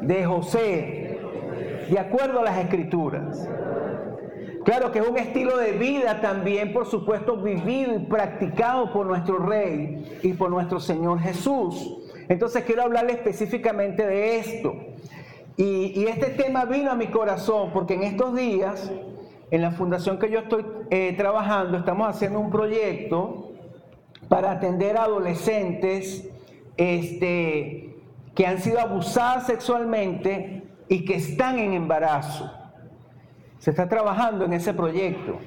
de 0.00 0.24
José, 0.26 1.18
de 1.88 1.98
acuerdo 1.98 2.40
a 2.40 2.44
las 2.44 2.58
escrituras. 2.58 3.48
Claro 4.64 4.90
que 4.90 4.98
es 4.98 5.06
un 5.06 5.18
estilo 5.18 5.58
de 5.58 5.72
vida 5.72 6.22
también, 6.22 6.72
por 6.72 6.86
supuesto, 6.86 7.36
vivido 7.36 7.94
y 7.96 7.98
practicado 7.98 8.92
por 8.92 9.04
nuestro 9.06 9.38
Rey 9.38 10.18
y 10.22 10.32
por 10.32 10.50
nuestro 10.50 10.80
Señor 10.80 11.20
Jesús. 11.20 11.98
Entonces 12.30 12.64
quiero 12.64 12.82
hablarle 12.82 13.12
específicamente 13.12 14.06
de 14.06 14.38
esto. 14.38 14.74
Y, 15.56 16.06
este 16.06 16.30
tema 16.30 16.64
vino 16.64 16.90
a 16.90 16.94
mi 16.94 17.08
corazón 17.08 17.70
porque 17.72 17.94
en 17.94 18.04
estos 18.04 18.34
días, 18.34 18.90
en 19.50 19.60
la 19.60 19.70
fundación 19.70 20.18
que 20.18 20.30
yo 20.30 20.40
estoy 20.40 20.64
eh, 20.90 21.14
trabajando, 21.16 21.76
estamos 21.76 22.08
haciendo 22.08 22.40
un 22.40 22.50
proyecto 22.50 23.52
para 24.28 24.52
atender 24.52 24.96
a 24.96 25.04
adolescentes 25.04 26.28
este, 26.78 27.96
que 28.34 28.46
han 28.46 28.58
sido 28.60 28.80
abusadas 28.80 29.46
sexualmente 29.46 30.62
y 30.88 31.04
que 31.04 31.16
están 31.16 31.58
en 31.58 31.74
embarazo. 31.74 32.63
Se 33.64 33.70
está 33.70 33.88
trabajando 33.88 34.44
en 34.44 34.52
ese 34.52 34.74
proyecto. 34.74 35.38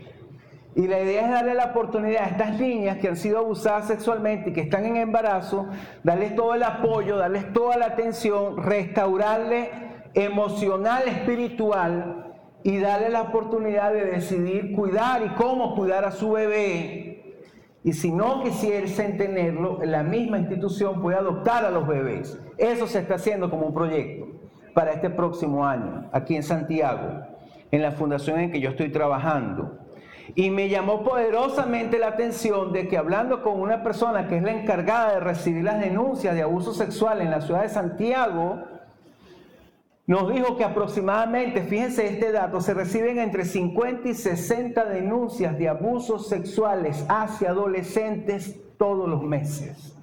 Y 0.73 0.87
la 0.87 0.99
idea 0.99 1.25
es 1.25 1.29
darle 1.29 1.53
la 1.53 1.65
oportunidad 1.65 2.23
a 2.23 2.25
estas 2.29 2.59
niñas 2.59 2.97
que 2.97 3.09
han 3.09 3.15
sido 3.15 3.37
abusadas 3.37 3.85
sexualmente 3.85 4.49
y 4.49 4.53
que 4.53 4.61
están 4.61 4.87
en 4.87 4.95
embarazo, 4.95 5.67
darles 6.03 6.35
todo 6.35 6.55
el 6.55 6.63
apoyo, 6.63 7.17
darles 7.17 7.53
toda 7.53 7.77
la 7.77 7.85
atención, 7.85 8.57
restaurarle 8.57 9.69
emocional, 10.15 11.03
espiritual 11.07 12.33
y 12.63 12.79
darle 12.79 13.09
la 13.09 13.21
oportunidad 13.21 13.93
de 13.93 14.05
decidir 14.05 14.73
cuidar 14.75 15.23
y 15.23 15.29
cómo 15.35 15.75
cuidar 15.75 16.03
a 16.03 16.09
su 16.09 16.31
bebé. 16.31 17.35
Y 17.83 17.93
si 17.93 18.11
no 18.11 18.41
quisiesen 18.41 19.19
tenerlo, 19.19 19.77
la 19.83 20.01
misma 20.01 20.39
institución 20.39 21.03
puede 21.03 21.17
adoptar 21.17 21.65
a 21.65 21.69
los 21.69 21.87
bebés. 21.87 22.41
Eso 22.57 22.87
se 22.87 22.97
está 22.97 23.13
haciendo 23.13 23.51
como 23.51 23.67
un 23.67 23.75
proyecto 23.75 24.25
para 24.73 24.93
este 24.93 25.11
próximo 25.11 25.63
año, 25.63 26.09
aquí 26.11 26.35
en 26.35 26.41
Santiago 26.41 27.36
en 27.71 27.81
la 27.81 27.91
fundación 27.91 28.39
en 28.39 28.51
que 28.51 28.59
yo 28.59 28.69
estoy 28.69 28.89
trabajando. 28.89 29.79
Y 30.35 30.49
me 30.49 30.69
llamó 30.69 31.03
poderosamente 31.03 31.99
la 31.99 32.07
atención 32.07 32.73
de 32.73 32.87
que 32.87 32.97
hablando 32.97 33.41
con 33.41 33.59
una 33.59 33.81
persona 33.81 34.27
que 34.27 34.37
es 34.37 34.43
la 34.43 34.51
encargada 34.51 35.13
de 35.13 35.19
recibir 35.21 35.63
las 35.63 35.79
denuncias 35.79 36.35
de 36.35 36.41
abuso 36.41 36.73
sexual 36.73 37.21
en 37.21 37.31
la 37.31 37.41
ciudad 37.41 37.61
de 37.61 37.69
Santiago, 37.69 38.63
nos 40.05 40.33
dijo 40.33 40.55
que 40.55 40.63
aproximadamente, 40.63 41.63
fíjense 41.63 42.07
este 42.07 42.31
dato, 42.31 42.61
se 42.61 42.73
reciben 42.73 43.19
entre 43.19 43.43
50 43.43 44.07
y 44.07 44.13
60 44.13 44.85
denuncias 44.85 45.57
de 45.57 45.67
abusos 45.67 46.29
sexuales 46.29 47.05
hacia 47.09 47.49
adolescentes 47.49 48.57
todos 48.77 49.09
los 49.09 49.21
meses. 49.23 49.97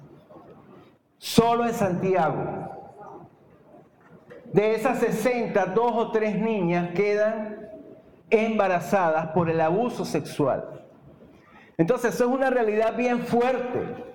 Solo 1.17 1.65
en 1.65 1.73
Santiago. 1.73 2.43
De 4.53 4.75
esas 4.75 4.99
60, 4.99 5.65
dos 5.67 5.91
o 5.95 6.11
tres 6.11 6.39
niñas 6.39 6.91
quedan 6.93 7.54
embarazadas 8.29 9.27
por 9.27 9.49
el 9.49 9.61
abuso 9.61 10.05
sexual. 10.05 10.85
Entonces, 11.77 12.15
eso 12.15 12.25
es 12.25 12.31
una 12.31 12.49
realidad 12.49 12.95
bien 12.95 13.19
fuerte. 13.21 14.05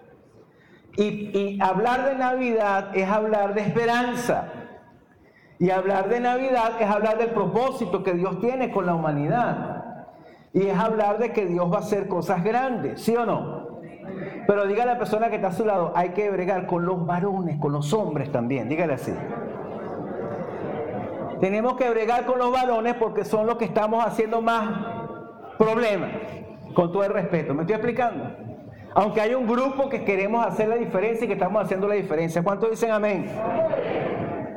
Y, 0.97 1.59
hablar 1.63 2.05
de 2.11 2.17
Navidad 2.17 2.97
es 2.97 3.09
hablar 3.09 3.55
de 3.55 3.63
esperanza. 3.63 4.53
Y 5.59 5.71
hablar 5.71 6.09
de 6.09 6.21
Navidad 6.21 6.73
es 6.81 6.89
hablar 6.89 7.19
del 7.19 7.31
propósito 7.31 8.03
que 8.03 8.15
Dios 8.15 8.41
tiene 8.41 8.71
con 8.71 8.87
la 8.87 8.95
humanidad. 8.95 9.85
Y 10.53 10.67
es 10.67 10.79
hablar 10.79 11.19
de 11.19 11.33
que 11.33 11.47
Dios 11.47 11.71
va 11.71 11.77
a 11.77 11.81
hacer 11.81 12.09
cosas 12.09 12.43
grandes, 12.43 13.03
¿sí 13.03 13.15
o 13.15 13.25
no? 13.25 13.81
Pero 14.47 14.67
diga 14.67 14.83
a 14.83 14.87
la 14.87 14.99
persona 14.99 15.29
que 15.29 15.37
está 15.37 15.49
a 15.49 15.53
su 15.53 15.65
lado, 15.65 15.93
hay 15.95 16.11
que 16.11 16.29
bregar 16.31 16.67
con 16.67 16.85
los 16.85 17.07
varones, 17.07 17.59
con 17.61 17.73
los 17.73 17.93
hombres 17.93 18.33
también, 18.33 18.69
dígale 18.69 18.95
así. 18.95 19.13
Tenemos 21.41 21.75
que 21.77 21.89
bregar 21.89 22.27
con 22.27 22.39
los 22.39 22.53
varones 22.53 22.95
porque 22.97 23.25
son 23.25 23.47
los 23.47 23.57
que 23.57 23.65
estamos 23.65 24.05
haciendo 24.05 24.43
más 24.43 24.69
problemas, 25.59 26.11
con 26.75 26.93
todo 26.93 27.03
el 27.05 27.13
respeto. 27.13 27.55
¿Me 27.55 27.63
estoy 27.63 27.77
explicando? 27.77 28.31
Aunque 28.95 29.21
hay 29.21 29.35
un 29.35 29.47
grupo 29.47 29.89
que 29.89 30.05
queremos 30.05 30.45
hacer 30.45 30.69
la 30.69 30.77
diferencia 30.77 31.25
y 31.25 31.29
que 31.29 31.35
estamos 31.35 31.63
haciendo 31.63 31.89
la 31.89 31.95
diferencia. 31.95 32.43
¿Cuántos 32.43 32.71
dicen 32.71 32.91
amén? 32.91 33.27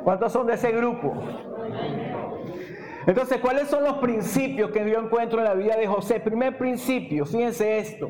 ¿Cuántos 0.04 0.34
son 0.34 0.48
de 0.48 0.56
ese 0.56 0.72
grupo? 0.72 1.14
Entonces, 3.06 3.40
¿cuáles 3.40 3.68
son 3.68 3.84
los 3.84 3.98
principios 3.98 4.72
que 4.72 4.90
yo 4.90 5.00
encuentro 5.00 5.40
en 5.40 5.46
la 5.46 5.54
vida 5.54 5.76
de 5.76 5.88
José? 5.88 6.20
Primer 6.20 6.58
principio, 6.58 7.26
fíjense 7.26 7.80
esto. 7.80 8.10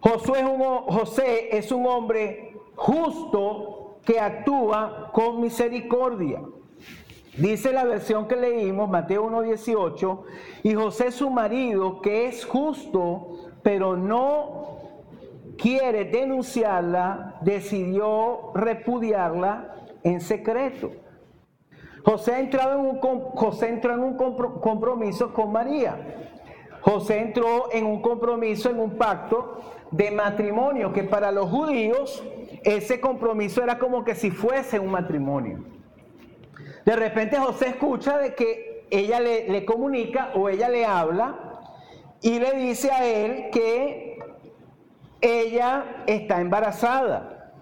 José 0.00 0.32
es 0.40 0.44
un, 0.44 0.60
José 0.60 1.56
es 1.56 1.72
un 1.72 1.86
hombre 1.86 2.54
justo 2.76 3.98
que 4.04 4.20
actúa 4.20 5.10
con 5.12 5.40
misericordia. 5.40 6.40
Dice 7.36 7.72
la 7.72 7.84
versión 7.84 8.28
que 8.28 8.36
leímos, 8.36 8.88
Mateo 8.88 9.28
1.18, 9.28 10.22
y 10.62 10.74
José 10.74 11.10
su 11.10 11.30
marido, 11.30 12.00
que 12.00 12.26
es 12.26 12.44
justo, 12.44 13.50
pero 13.62 13.96
no 13.96 14.78
quiere 15.58 16.04
denunciarla, 16.04 17.38
decidió 17.40 18.52
repudiarla 18.54 19.74
en 20.04 20.20
secreto. 20.20 20.92
José, 22.04 22.38
entrado 22.38 22.74
en 22.78 22.86
un, 22.86 23.00
José 23.00 23.68
entró 23.70 23.94
en 23.94 24.00
un 24.00 24.16
compromiso 24.16 25.32
con 25.32 25.50
María. 25.50 26.30
José 26.82 27.18
entró 27.18 27.72
en 27.72 27.86
un 27.86 28.00
compromiso, 28.02 28.70
en 28.70 28.78
un 28.78 28.96
pacto 28.96 29.58
de 29.90 30.10
matrimonio, 30.10 30.92
que 30.92 31.02
para 31.02 31.32
los 31.32 31.48
judíos 31.48 32.22
ese 32.62 33.00
compromiso 33.00 33.62
era 33.62 33.78
como 33.78 34.04
que 34.04 34.14
si 34.14 34.30
fuese 34.30 34.78
un 34.78 34.90
matrimonio. 34.90 35.64
De 36.84 36.96
repente 36.96 37.36
José 37.38 37.68
escucha 37.68 38.18
de 38.18 38.34
que 38.34 38.86
ella 38.90 39.20
le, 39.20 39.64
comunica 39.64 40.32
o 40.34 40.48
ella 40.48 40.68
le 40.68 40.84
habla 40.84 41.60
y 42.20 42.38
le 42.38 42.52
dice 42.52 42.90
a 42.90 43.04
él 43.04 43.50
que 43.50 44.18
ella 45.20 46.04
está 46.06 46.40
embarazada. 46.40 47.52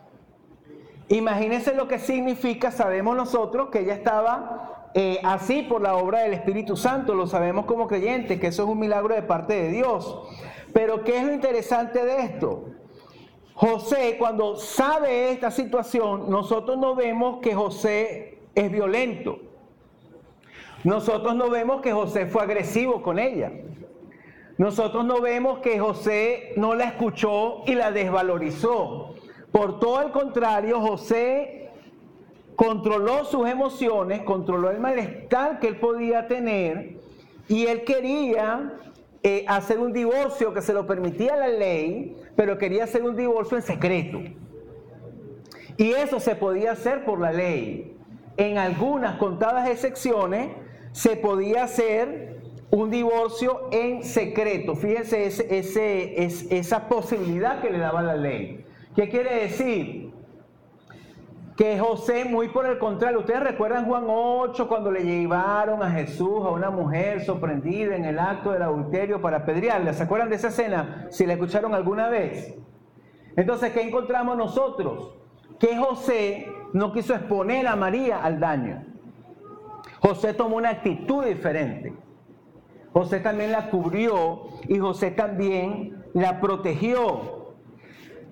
Imagínense 1.09 1.75
lo 1.75 1.89
que 1.89 1.99
significa, 1.99 2.71
sabemos 2.71 3.17
nosotros 3.17 3.69
que 3.71 3.81
ella 3.81 3.95
estaba 3.95 4.91
eh, 4.95 5.21
así 5.23 5.63
por 5.63 5.83
la 5.83 5.97
obra 5.97 6.21
del 6.21 6.33
Espíritu 6.33 6.77
Santo, 6.77 7.15
lo 7.15 7.27
sabemos 7.27 7.67
como 7.67 7.87
creyentes, 7.87 8.41
que 8.41 8.49
eso 8.49 8.65
es 8.65 8.69
un 8.69 8.79
milagro 8.79 9.15
de 9.15 9.23
parte 9.23 9.55
de 9.55 9.69
Dios. 9.69 10.29
Pero 10.73 11.05
¿qué 11.05 11.19
es 11.19 11.25
lo 11.25 11.33
interesante 11.33 12.05
de 12.05 12.21
esto? 12.21 12.65
José, 13.55 14.17
cuando 14.19 14.57
sabe 14.57 15.31
esta 15.31 15.51
situación, 15.51 16.31
nosotros 16.31 16.79
no 16.79 16.95
vemos 16.95 17.41
que 17.41 17.55
José 17.55 18.32
es 18.55 18.71
violento. 18.71 19.39
Nosotros 20.85 21.37
no 21.37 21.49
vemos 21.49 21.81
que 21.81 21.93
José 21.93 22.27
fue 22.27 22.43
agresivo 22.43 23.03
con 23.03 23.19
ella. 23.19 23.53
Nosotros 24.59 25.05
no 25.05 25.21
vemos 25.21 25.61
que 25.61 25.79
José 25.79 26.53
no 26.57 26.75
la 26.75 26.85
escuchó 26.85 27.63
y 27.67 27.75
la 27.75 27.91
desvalorizó. 27.91 29.15
Por 29.51 29.79
todo 29.81 30.03
el 30.03 30.11
contrario, 30.11 30.81
José 30.81 31.71
controló 32.57 33.25
sus 33.25 33.49
emociones, 33.49 34.23
controló 34.23 34.71
el 34.71 34.81
malestar 34.81 35.59
que 35.59 35.69
él 35.69 35.77
podía 35.77 36.27
tener 36.29 36.97
y 37.49 37.67
él 37.67 37.85
quería 37.85 38.79
eh, 39.23 39.45
hacer 39.49 39.79
un 39.79 39.93
divorcio 39.93 40.53
que 40.53 40.63
se 40.63 40.73
lo 40.73 40.87
permitía 40.87 41.37
la 41.37 41.49
ley, 41.49 42.17
pero 42.35 42.59
quería 42.59 42.85
hacer 42.85 43.03
un 43.03 43.17
divorcio 43.17 43.57
en 43.57 43.63
secreto. 43.63 44.21
Y 45.77 45.93
eso 45.93 46.21
se 46.21 46.35
podía 46.35 46.73
hacer 46.73 47.05
por 47.05 47.21
la 47.21 47.33
ley. 47.33 47.97
En 48.37 48.59
algunas 48.59 49.17
contadas 49.19 49.69
excepciones 49.69 50.51
se 50.93 51.17
podía 51.17 51.65
hacer 51.65 52.41
un 52.71 52.91
divorcio 52.91 53.69
en 53.71 54.03
secreto. 54.03 54.75
Fíjense 54.75 55.27
esa 55.27 56.89
posibilidad 56.89 57.61
que 57.61 57.71
le 57.71 57.79
daba 57.79 58.03
la 58.03 58.17
ley. 58.17 58.65
¿Qué 58.97 59.09
quiere 59.09 59.43
decir? 59.43 60.11
Que 61.57 61.79
José, 61.79 62.25
muy 62.25 62.49
por 62.49 62.65
el 62.65 62.79
contrario, 62.79 63.21
ustedes 63.21 63.43
recuerdan 63.43 63.85
Juan 63.85 64.05
8 64.07 64.69
cuando 64.69 64.91
le 64.91 65.05
llevaron 65.05 65.83
a 65.83 65.91
Jesús 65.91 66.43
a 66.47 66.49
una 66.51 66.71
mujer 66.71 67.23
sorprendida 67.23 67.95
en 67.95 68.07
el 68.07 68.19
acto 68.19 68.53
del 68.53 68.63
adulterio 68.63 69.21
para 69.21 69.39
apedrearla. 69.39 69.93
¿Se 69.93 70.05
acuerdan 70.05 70.31
de 70.31 70.37
esa 70.37 70.49
escena? 70.49 71.09
Si 71.11 71.27
la 71.27 71.35
escucharon 71.35 71.75
alguna 71.75 72.09
vez. 72.09 72.55
Entonces, 73.37 73.73
¿qué 73.73 73.83
encontramos 73.83 74.39
nosotros? 74.39 75.15
Que 75.59 75.77
José 75.77 76.51
no 76.73 76.93
quiso 76.93 77.15
exponer 77.15 77.67
a 77.67 77.77
María 77.77 78.23
al 78.23 78.41
daño. 78.41 78.85
José 80.01 80.35
tomó 80.35 80.57
una 80.57 80.71
actitud 80.71 81.25
diferente. 81.25 81.93
José 82.93 83.21
también 83.21 83.53
la 83.53 83.71
cubrió 83.71 84.45
y 84.69 84.79
José 84.79 85.11
también 85.11 86.05
la 86.13 86.41
protegió. 86.41 87.55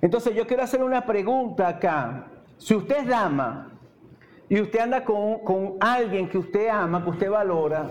Entonces 0.02 0.34
yo 0.34 0.46
quiero 0.46 0.62
hacer 0.62 0.82
una 0.82 1.06
pregunta 1.06 1.68
acá. 1.68 2.26
Si 2.56 2.74
usted 2.74 2.98
es 2.98 3.06
dama 3.06 3.72
y 4.48 4.60
usted 4.60 4.80
anda 4.80 5.04
con, 5.04 5.38
con 5.40 5.76
alguien 5.80 6.28
que 6.28 6.38
usted 6.38 6.68
ama, 6.68 7.02
que 7.02 7.10
usted 7.10 7.30
valora, 7.30 7.90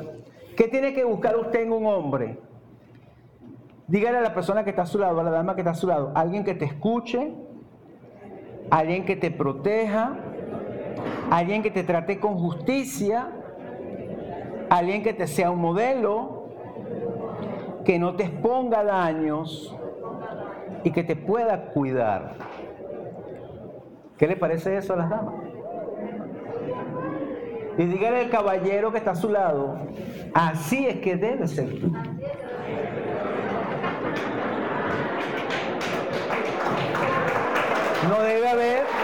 ¿qué 0.55 0.67
tiene 0.67 0.93
que 0.93 1.03
buscar 1.03 1.37
usted 1.37 1.61
en 1.61 1.71
un 1.71 1.85
hombre? 1.85 2.39
Dígale 3.87 4.19
a 4.19 4.21
la 4.21 4.33
persona 4.35 4.63
que 4.63 4.69
está 4.69 4.83
a 4.83 4.87
su 4.87 4.99
lado, 4.99 5.19
a 5.19 5.23
la 5.23 5.31
dama 5.31 5.55
que 5.55 5.61
está 5.61 5.71
a 5.71 5.75
su 5.75 5.87
lado, 5.87 6.11
alguien 6.13 6.43
que 6.43 6.53
te 6.53 6.65
escuche, 6.65 7.33
alguien 8.69 9.05
que 9.05 9.15
te 9.15 9.31
proteja, 9.31 10.15
alguien 11.29 11.61
que 11.61 11.71
te 11.71 11.83
trate 11.83 12.19
con 12.19 12.35
justicia, 12.35 13.29
alguien 14.69 15.03
que 15.03 15.13
te 15.13 15.27
sea 15.27 15.51
un 15.51 15.59
modelo, 15.59 16.47
que 17.85 17.99
no 17.99 18.15
te 18.15 18.23
exponga 18.23 18.83
daños 18.83 19.75
y 20.83 20.91
que 20.91 21.03
te 21.03 21.15
pueda 21.15 21.65
cuidar. 21.71 22.35
¿Qué 24.17 24.27
le 24.27 24.35
parece 24.35 24.77
eso 24.77 24.93
a 24.93 24.97
las 24.97 25.09
damas? 25.09 25.35
Y 27.77 27.85
dígale 27.85 28.19
al 28.19 28.29
caballero 28.29 28.91
que 28.91 28.97
está 28.97 29.11
a 29.11 29.15
su 29.15 29.29
lado, 29.29 29.77
así 30.33 30.85
es 30.85 30.99
que 30.99 31.15
debe 31.15 31.47
ser 31.47 31.79
tú. 31.79 31.93
No 38.09 38.21
debe 38.21 38.49
haber 38.49 38.98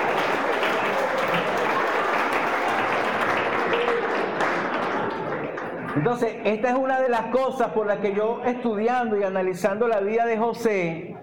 Entonces, 6.06 6.36
esta 6.44 6.70
es 6.70 6.76
una 6.76 7.00
de 7.02 7.10
las 7.10 7.32
cosas 7.32 7.70
por 7.70 7.88
las 7.88 7.98
que 7.98 8.14
yo 8.14 8.44
estudiando 8.46 9.20
y 9.20 9.24
analizando 9.24 9.88
la 9.88 10.02
vida 10.02 10.28
de 10.28 10.38
José, 10.38 11.18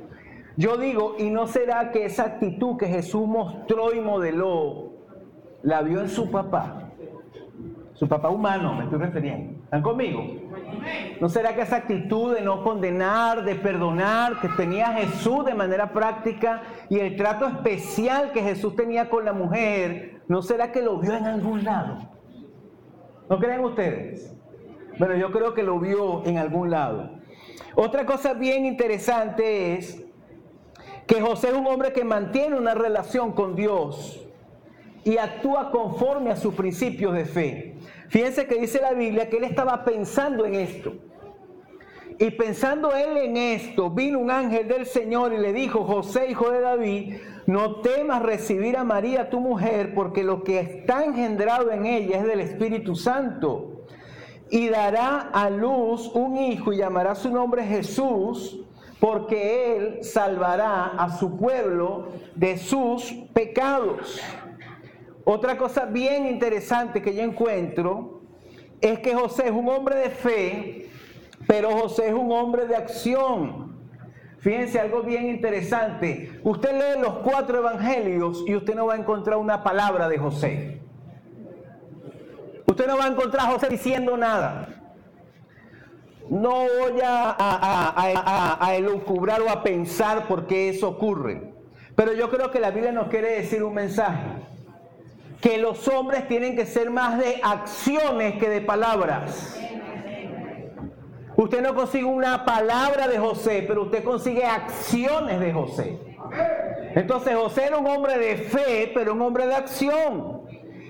yo 0.56 0.76
digo, 0.76 1.14
¿y 1.20 1.30
no 1.30 1.46
será 1.46 1.92
que 1.92 2.04
esa 2.04 2.24
actitud 2.24 2.76
que 2.78 2.88
Jesús 2.88 3.28
mostró 3.28 3.94
y 3.94 4.00
modeló, 4.00 4.90
la 5.62 5.82
vio 5.82 6.00
en 6.00 6.08
su 6.08 6.32
papá? 6.32 6.90
Su 7.94 8.08
papá 8.08 8.28
humano, 8.28 8.74
me 8.74 8.82
estoy 8.82 8.98
refiriendo. 8.98 9.62
¿Están 9.62 9.82
conmigo? 9.82 10.24
¿No 11.20 11.28
será 11.28 11.54
que 11.54 11.62
esa 11.62 11.76
actitud 11.76 12.34
de 12.34 12.40
no 12.40 12.64
condenar, 12.64 13.44
de 13.44 13.54
perdonar, 13.54 14.40
que 14.40 14.48
tenía 14.48 14.88
Jesús 14.94 15.44
de 15.44 15.54
manera 15.54 15.92
práctica 15.92 16.62
y 16.90 16.98
el 16.98 17.14
trato 17.14 17.46
especial 17.46 18.32
que 18.32 18.42
Jesús 18.42 18.74
tenía 18.74 19.08
con 19.08 19.24
la 19.24 19.32
mujer, 19.32 20.22
¿no 20.26 20.42
será 20.42 20.72
que 20.72 20.82
lo 20.82 20.98
vio 20.98 21.14
en 21.14 21.26
algún 21.26 21.62
lado? 21.62 21.98
¿No 23.30 23.38
creen 23.38 23.60
ustedes? 23.60 24.41
Bueno, 24.98 25.16
yo 25.16 25.32
creo 25.32 25.54
que 25.54 25.62
lo 25.62 25.78
vio 25.78 26.24
en 26.26 26.38
algún 26.38 26.70
lado. 26.70 27.10
Otra 27.74 28.04
cosa 28.04 28.34
bien 28.34 28.66
interesante 28.66 29.76
es 29.76 30.04
que 31.06 31.20
José 31.20 31.48
es 31.48 31.54
un 31.54 31.66
hombre 31.66 31.92
que 31.92 32.04
mantiene 32.04 32.56
una 32.56 32.74
relación 32.74 33.32
con 33.32 33.56
Dios 33.56 34.26
y 35.04 35.16
actúa 35.16 35.70
conforme 35.70 36.30
a 36.30 36.36
sus 36.36 36.54
principios 36.54 37.14
de 37.14 37.24
fe. 37.24 37.74
Fíjense 38.08 38.46
que 38.46 38.60
dice 38.60 38.80
la 38.80 38.92
Biblia 38.92 39.28
que 39.28 39.38
él 39.38 39.44
estaba 39.44 39.84
pensando 39.84 40.44
en 40.44 40.54
esto. 40.54 40.92
Y 42.18 42.30
pensando 42.30 42.94
él 42.94 43.16
en 43.16 43.36
esto, 43.36 43.90
vino 43.90 44.18
un 44.18 44.30
ángel 44.30 44.68
del 44.68 44.86
Señor 44.86 45.32
y 45.32 45.38
le 45.38 45.52
dijo, 45.52 45.84
José, 45.84 46.30
hijo 46.30 46.50
de 46.50 46.60
David, 46.60 47.16
no 47.46 47.76
temas 47.76 48.22
recibir 48.22 48.76
a 48.76 48.84
María, 48.84 49.30
tu 49.30 49.40
mujer, 49.40 49.94
porque 49.94 50.22
lo 50.22 50.44
que 50.44 50.60
está 50.60 51.04
engendrado 51.04 51.72
en 51.72 51.86
ella 51.86 52.18
es 52.18 52.24
del 52.24 52.40
Espíritu 52.40 52.94
Santo 52.94 53.71
y 54.52 54.68
dará 54.68 55.30
a 55.32 55.48
luz 55.48 56.10
un 56.12 56.36
hijo 56.36 56.74
y 56.74 56.76
llamará 56.76 57.14
su 57.14 57.30
nombre 57.30 57.64
Jesús, 57.64 58.60
porque 59.00 59.74
él 59.74 60.04
salvará 60.04 60.88
a 60.88 61.16
su 61.16 61.38
pueblo 61.38 62.08
de 62.34 62.58
sus 62.58 63.02
pecados. 63.32 64.20
Otra 65.24 65.56
cosa 65.56 65.86
bien 65.86 66.26
interesante 66.26 67.00
que 67.00 67.14
yo 67.14 67.22
encuentro 67.22 68.20
es 68.82 68.98
que 68.98 69.14
José 69.14 69.46
es 69.46 69.52
un 69.52 69.70
hombre 69.70 69.96
de 69.96 70.10
fe, 70.10 70.90
pero 71.46 71.70
José 71.70 72.08
es 72.08 72.14
un 72.14 72.30
hombre 72.30 72.66
de 72.66 72.76
acción. 72.76 73.74
Fíjense 74.40 74.78
algo 74.78 75.02
bien 75.02 75.30
interesante. 75.30 76.40
Usted 76.44 76.72
lee 76.72 77.00
los 77.00 77.20
cuatro 77.20 77.56
evangelios 77.56 78.44
y 78.46 78.54
usted 78.54 78.74
no 78.74 78.84
va 78.84 78.94
a 78.94 78.98
encontrar 78.98 79.38
una 79.38 79.62
palabra 79.62 80.10
de 80.10 80.18
José. 80.18 80.81
Usted 82.72 82.86
no 82.86 82.96
va 82.96 83.04
a 83.04 83.08
encontrar 83.08 83.48
a 83.48 83.50
José 83.50 83.68
diciendo 83.68 84.16
nada. 84.16 84.66
No 86.30 86.48
voy 86.50 87.02
a, 87.04 87.36
a, 87.38 88.66
a, 88.66 88.74
elucubrar 88.74 89.42
o 89.42 89.50
a 89.50 89.62
pensar 89.62 90.26
por 90.26 90.46
qué 90.46 90.70
eso 90.70 90.88
ocurre. 90.88 91.52
Pero 91.94 92.14
yo 92.14 92.30
creo 92.30 92.50
que 92.50 92.60
la 92.60 92.70
Biblia 92.70 92.90
nos 92.90 93.08
quiere 93.08 93.32
decir 93.32 93.62
un 93.62 93.74
mensaje. 93.74 94.26
Que 95.42 95.58
los 95.58 95.86
hombres 95.86 96.26
tienen 96.28 96.56
que 96.56 96.64
ser 96.64 96.88
más 96.88 97.18
de 97.18 97.42
acciones 97.42 98.38
que 98.38 98.48
de 98.48 98.62
palabras. 98.62 99.60
Usted 101.36 101.60
no 101.60 101.74
consigue 101.74 102.04
una 102.04 102.46
palabra 102.46 103.06
de 103.06 103.18
José, 103.18 103.66
pero 103.68 103.82
usted 103.82 104.02
consigue 104.02 104.46
acciones 104.46 105.40
de 105.40 105.52
José. 105.52 105.98
Entonces 106.94 107.36
José 107.36 107.66
era 107.66 107.76
un 107.76 107.86
hombre 107.86 108.16
de 108.16 108.36
fe, 108.36 108.90
pero 108.94 109.12
un 109.12 109.20
hombre 109.20 109.46
de 109.46 109.56
acción. 109.56 110.41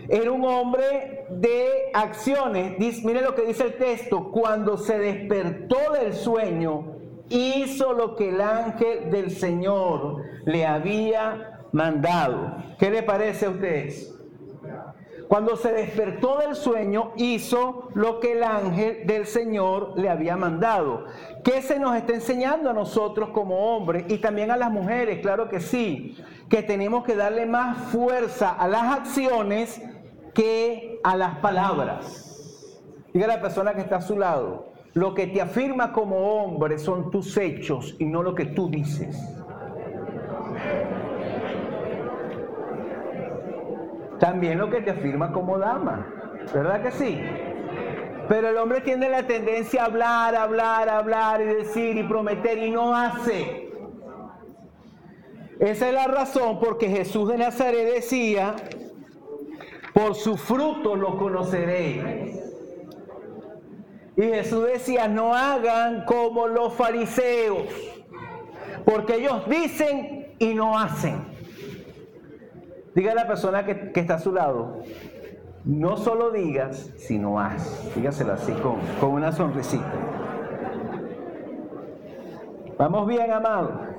Era 0.09 0.31
un 0.33 0.45
hombre 0.45 1.27
de 1.31 1.91
acciones. 1.95 2.79
Dice, 2.79 3.07
mire 3.07 3.23
lo 3.23 3.35
que 3.35 3.43
dice 3.43 3.65
el 3.65 3.77
texto. 3.77 4.31
Cuando 4.31 4.77
se 4.77 4.99
despertó 4.99 5.93
del 5.93 6.15
sueño, 6.15 6.97
hizo 7.29 7.93
lo 7.93 8.17
que 8.17 8.31
el 8.31 8.41
ángel 8.41 9.11
del 9.11 9.31
Señor 9.31 10.23
le 10.45 10.67
había 10.67 11.61
mandado. 11.73 12.57
¿Qué 12.79 12.91
le 12.91 13.03
parece 13.03 13.47
a 13.47 13.51
ustedes? 13.51 14.13
Cuando 15.29 15.57
se 15.57 15.73
despertó 15.73 16.37
del 16.41 16.55
sueño, 16.55 17.13
hizo 17.17 17.89
lo 17.95 18.21
que 18.21 18.33
el 18.33 18.43
ángel 18.43 19.07
del 19.07 19.27
Señor 19.27 19.99
le 19.99 20.11
había 20.11 20.37
mandado. 20.37 21.07
¿Qué 21.43 21.63
se 21.63 21.79
nos 21.79 21.97
está 21.97 22.13
enseñando 22.13 22.69
a 22.69 22.75
nosotros 22.75 23.31
como 23.31 23.75
hombres 23.75 24.05
y 24.09 24.19
también 24.19 24.51
a 24.51 24.59
las 24.59 24.71
mujeres? 24.71 25.21
Claro 25.21 25.49
que 25.49 25.61
sí, 25.61 26.19
que 26.51 26.63
tenemos 26.63 27.03
que 27.05 27.17
darle 27.17 27.47
más 27.47 27.79
fuerza 27.91 28.51
a 28.51 28.69
las 28.69 28.83
acciones 28.83 29.81
que 30.35 31.01
a 31.03 31.17
las 31.17 31.39
palabras. 31.39 32.81
Diga 33.13 33.27
la 33.27 33.41
persona 33.41 33.75
que 33.75 33.81
está 33.81 33.97
a 33.97 34.01
su 34.01 34.19
lado, 34.19 34.73
lo 34.95 35.15
que 35.15 35.27
te 35.27 35.41
afirma 35.41 35.93
como 35.93 36.17
hombre 36.17 36.79
son 36.79 37.11
tus 37.11 37.37
hechos 37.37 37.97
y 37.99 38.07
no 38.07 38.23
lo 38.23 38.35
que 38.35 38.47
tú 38.47 38.69
dices. 38.71 39.17
También 44.19 44.59
lo 44.59 44.71
que 44.71 44.81
te 44.81 44.91
afirma 44.91 45.33
como 45.33 45.59
dama, 45.59 46.07
¿verdad 46.55 46.83
que 46.83 46.91
sí? 46.93 47.21
Pero 48.29 48.49
el 48.49 48.57
hombre 48.57 48.81
tiene 48.81 49.09
la 49.09 49.27
tendencia 49.27 49.83
a 49.83 49.87
hablar, 49.87 50.35
hablar, 50.37 50.89
hablar 50.89 51.41
y 51.43 51.47
decir 51.47 51.97
y 51.97 52.05
prometer 52.05 52.57
y 52.59 52.71
no 52.71 52.97
hace. 52.97 53.69
Esa 55.59 55.89
es 55.89 55.95
la 55.95 56.07
razón 56.07 56.59
porque 56.61 56.89
Jesús 56.89 57.29
de 57.29 57.39
Nazaret 57.39 57.95
decía, 57.95 58.55
por 59.93 60.15
su 60.15 60.37
fruto 60.37 60.97
lo 60.97 61.19
conoceréis. 61.19 62.39
Y 64.17 64.23
Jesús 64.23 64.67
decía, 64.67 65.09
no 65.09 65.35
hagan 65.35 66.05
como 66.05 66.47
los 66.47 66.75
fariseos, 66.75 67.67
porque 68.85 69.17
ellos 69.17 69.49
dicen 69.49 70.35
y 70.39 70.55
no 70.55 70.79
hacen. 70.79 71.33
Diga 72.95 73.13
a 73.13 73.15
la 73.15 73.27
persona 73.27 73.65
que, 73.65 73.93
está 73.95 74.15
a 74.15 74.19
su 74.19 74.33
lado, 74.33 74.83
no 75.65 75.97
solo 75.97 76.31
digas, 76.31 76.91
sino 76.99 77.41
haz. 77.41 77.95
Dígaselo 77.95 78.35
así 78.35 78.53
con, 78.53 78.81
con 79.01 79.11
una 79.11 79.33
sonrisita. 79.33 79.93
Vamos 82.77 83.07
bien, 83.07 83.31
amado. 83.31 83.92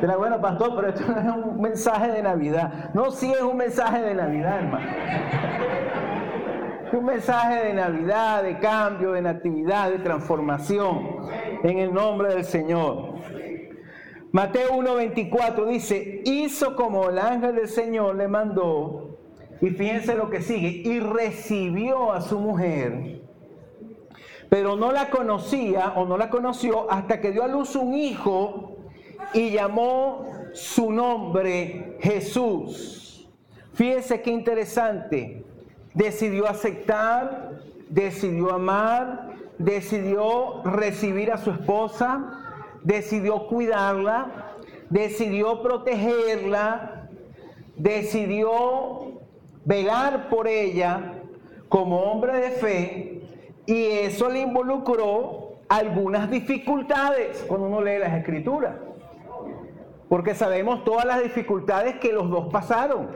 Pero 0.00 0.18
bueno, 0.18 0.40
pastor, 0.40 0.74
pero 0.76 0.88
esto 0.88 1.04
no 1.06 1.18
es 1.18 1.46
un 1.46 1.60
mensaje 1.60 2.12
de 2.12 2.22
Navidad. 2.22 2.90
No, 2.94 3.10
sí 3.10 3.32
es 3.32 3.42
un 3.42 3.56
mensaje 3.56 4.00
de 4.02 4.14
Navidad, 4.14 4.58
hermano. 4.58 4.86
Un 6.92 7.04
mensaje 7.04 7.64
de 7.66 7.74
Navidad, 7.74 8.42
de 8.42 8.58
cambio, 8.58 9.12
de 9.12 9.22
natividad, 9.22 9.90
de 9.90 9.98
transformación, 9.98 11.28
en 11.62 11.78
el 11.78 11.92
nombre 11.92 12.34
del 12.34 12.44
Señor. 12.44 13.18
Mateo 14.30 14.70
1.24 14.70 15.66
dice, 15.66 16.22
hizo 16.24 16.76
como 16.76 17.08
el 17.08 17.18
ángel 17.18 17.56
del 17.56 17.68
Señor 17.68 18.14
le 18.14 18.28
mandó, 18.28 19.18
y 19.60 19.70
fíjense 19.70 20.14
lo 20.14 20.30
que 20.30 20.42
sigue, 20.42 20.68
y 20.68 21.00
recibió 21.00 22.12
a 22.12 22.20
su 22.20 22.38
mujer, 22.38 23.22
pero 24.48 24.76
no 24.76 24.92
la 24.92 25.10
conocía 25.10 25.92
o 25.96 26.06
no 26.06 26.16
la 26.16 26.30
conoció 26.30 26.90
hasta 26.90 27.20
que 27.20 27.32
dio 27.32 27.42
a 27.42 27.48
luz 27.48 27.74
un 27.74 27.94
hijo 27.94 28.77
y 29.34 29.50
llamó 29.50 30.26
su 30.52 30.90
nombre 30.90 31.96
Jesús. 32.00 33.28
Fíjense 33.74 34.20
qué 34.22 34.30
interesante 34.30 35.44
decidió 35.94 36.48
aceptar, 36.48 37.60
decidió 37.88 38.52
amar, 38.52 39.34
decidió 39.58 40.62
recibir 40.64 41.32
a 41.32 41.38
su 41.38 41.50
esposa, 41.50 42.58
decidió 42.82 43.46
cuidarla, 43.48 44.54
decidió 44.90 45.62
protegerla, 45.62 47.08
decidió 47.76 49.20
velar 49.64 50.28
por 50.28 50.48
ella 50.48 51.14
como 51.68 52.00
hombre 52.00 52.36
de 52.36 52.50
fe 52.50 53.20
y 53.66 53.84
eso 53.84 54.30
le 54.30 54.40
involucró 54.40 55.58
algunas 55.68 56.30
dificultades 56.30 57.44
cuando 57.46 57.66
uno 57.66 57.82
lee 57.82 57.98
las 57.98 58.14
escrituras. 58.14 58.76
Porque 60.08 60.34
sabemos 60.34 60.84
todas 60.84 61.04
las 61.04 61.22
dificultades 61.22 61.96
que 61.96 62.12
los 62.12 62.30
dos 62.30 62.48
pasaron. 62.52 63.08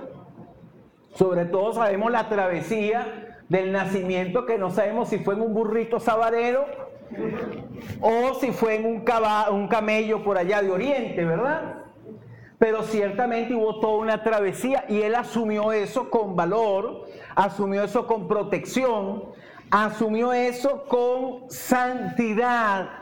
Sobre 1.14 1.44
todo 1.46 1.72
sabemos 1.72 2.10
la 2.10 2.28
travesía 2.28 3.38
del 3.48 3.72
nacimiento, 3.72 4.46
que 4.46 4.58
no 4.58 4.70
sabemos 4.70 5.08
si 5.08 5.18
fue 5.18 5.34
en 5.34 5.42
un 5.42 5.54
burrito 5.54 6.00
sabarero 6.00 6.64
o 8.00 8.34
si 8.34 8.50
fue 8.52 8.76
en 8.76 8.86
un, 8.86 9.04
un 9.50 9.68
camello 9.68 10.24
por 10.24 10.38
allá 10.38 10.62
de 10.62 10.70
Oriente, 10.70 11.24
¿verdad? 11.24 11.82
Pero 12.58 12.82
ciertamente 12.82 13.54
hubo 13.54 13.80
toda 13.80 13.98
una 13.98 14.22
travesía 14.22 14.84
y 14.88 15.02
él 15.02 15.14
asumió 15.14 15.72
eso 15.72 16.08
con 16.08 16.36
valor, 16.36 17.06
asumió 17.34 17.82
eso 17.82 18.06
con 18.06 18.28
protección, 18.28 19.24
asumió 19.70 20.32
eso 20.32 20.84
con 20.84 21.50
santidad 21.50 23.01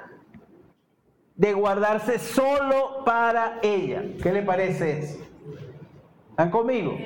de 1.40 1.55
guardarse 1.55 2.18
solo 2.18 3.03
para 3.03 3.61
ella. 3.62 4.05
¿Qué 4.22 4.31
le 4.31 4.42
parece 4.42 4.98
eso? 4.98 5.24
¿Están 6.29 6.50
conmigo? 6.50 6.98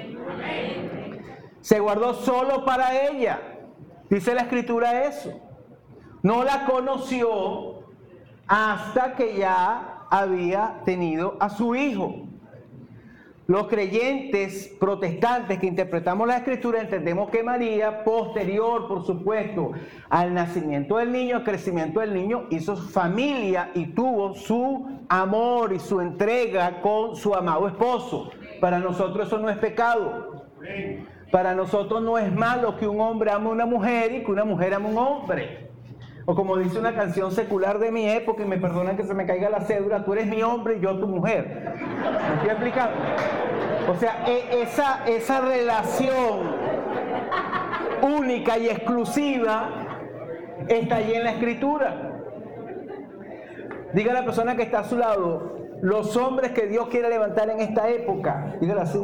Se 1.61 1.79
guardó 1.79 2.15
solo 2.15 2.65
para 2.65 3.07
ella. 3.07 3.41
Dice 4.11 4.35
la 4.35 4.41
escritura 4.43 5.05
eso. 5.05 5.41
No 6.25 6.43
la 6.43 6.67
conoció 6.67 7.85
hasta 8.49 9.15
que 9.15 9.37
ya 9.37 10.01
había 10.11 10.81
tenido 10.85 11.37
a 11.39 11.49
su 11.49 11.77
hijo. 11.77 12.27
Los 13.47 13.67
creyentes 13.67 14.75
protestantes 14.81 15.59
que 15.59 15.67
interpretamos 15.67 16.27
la 16.27 16.39
escritura 16.39 16.81
entendemos 16.81 17.29
que 17.29 17.43
María, 17.43 18.03
posterior, 18.03 18.89
por 18.89 19.05
supuesto, 19.05 19.73
al 20.09 20.33
nacimiento 20.33 20.97
del 20.97 21.13
niño, 21.13 21.37
al 21.37 21.45
crecimiento 21.45 22.01
del 22.01 22.15
niño, 22.15 22.47
hizo 22.49 22.75
familia 22.75 23.71
y 23.75 23.89
tuvo 23.89 24.35
su 24.35 24.89
amor 25.11 25.75
y 25.75 25.79
su 25.79 26.01
entrega 26.01 26.81
con 26.81 27.17
su 27.17 27.35
amado 27.35 27.69
esposo. 27.69 28.31
Para 28.63 28.79
nosotros 28.79 29.27
eso 29.27 29.39
no 29.39 29.51
es 29.51 29.59
pecado. 29.59 30.47
Para 31.31 31.55
nosotros 31.55 32.01
no 32.01 32.17
es 32.17 32.33
malo 32.33 32.79
que 32.79 32.89
un 32.89 33.01
hombre 33.01 33.31
ame 33.31 33.49
a 33.49 33.53
una 33.53 33.67
mujer 33.67 34.15
y 34.15 34.25
que 34.25 34.33
una 34.33 34.45
mujer 34.45 34.73
ame 34.73 34.87
a 34.87 34.91
un 34.91 34.97
hombre. 34.97 35.64
O 36.27 36.35
como 36.35 36.57
dice 36.57 36.79
una 36.79 36.95
canción 36.95 37.33
secular 37.33 37.79
de 37.79 37.91
mi 37.91 38.09
época, 38.09 38.43
y 38.43 38.47
me 38.47 38.57
perdonan 38.57 38.97
que 38.97 39.05
se 39.05 39.13
me 39.13 39.27
caiga 39.27 39.51
la 39.51 39.61
cédula, 39.61 40.05
tú 40.05 40.15
eres 40.15 40.27
mi 40.27 40.43
hombre 40.43 40.77
y 40.77 40.81
yo 40.81 40.99
tu 40.99 41.07
mujer. 41.07 41.75
¿Me 41.79 42.35
estoy 42.35 42.51
explicando? 42.51 42.97
O 43.91 43.95
sea, 43.97 44.25
e, 44.27 44.63
esa, 44.63 45.05
esa 45.07 45.41
relación 45.43 46.57
única 48.03 48.57
y 48.57 48.69
exclusiva 48.69 49.69
está 50.67 50.97
allí 50.97 51.15
en 51.15 51.25
la 51.25 51.33
escritura. 51.33 52.11
Diga 53.93 54.13
a 54.13 54.15
la 54.15 54.25
persona 54.25 54.57
que 54.57 54.63
está 54.63 54.81
a 54.81 54.85
su 54.85 54.97
lado, 54.97 55.59
los 55.83 56.17
hombres 56.17 56.53
que 56.53 56.67
Dios 56.67 56.89
quiere 56.89 57.11
levantar 57.11 57.51
en 57.51 57.61
esta 57.61 57.89
época, 57.91 58.57
dígalo 58.61 58.81
así, 58.81 59.01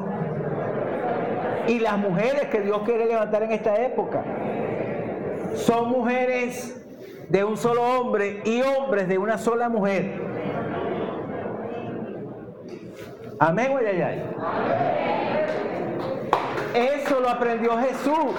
y 1.68 1.78
las 1.80 1.98
mujeres 1.98 2.46
que 2.46 2.62
Dios 2.62 2.80
quiere 2.84 3.04
levantar 3.04 3.42
en 3.42 3.52
esta 3.52 3.76
época, 3.76 4.24
son 5.54 5.90
mujeres 5.90 6.79
de 7.30 7.44
un 7.44 7.56
solo 7.56 7.82
hombre 7.82 8.42
y 8.44 8.60
hombres 8.60 9.08
de 9.08 9.16
una 9.16 9.38
sola 9.38 9.68
mujer. 9.68 10.20
Amén, 13.38 13.72
ay, 13.86 14.22
Eso 16.74 17.20
lo 17.20 17.28
aprendió 17.30 17.78
Jesús. 17.78 18.34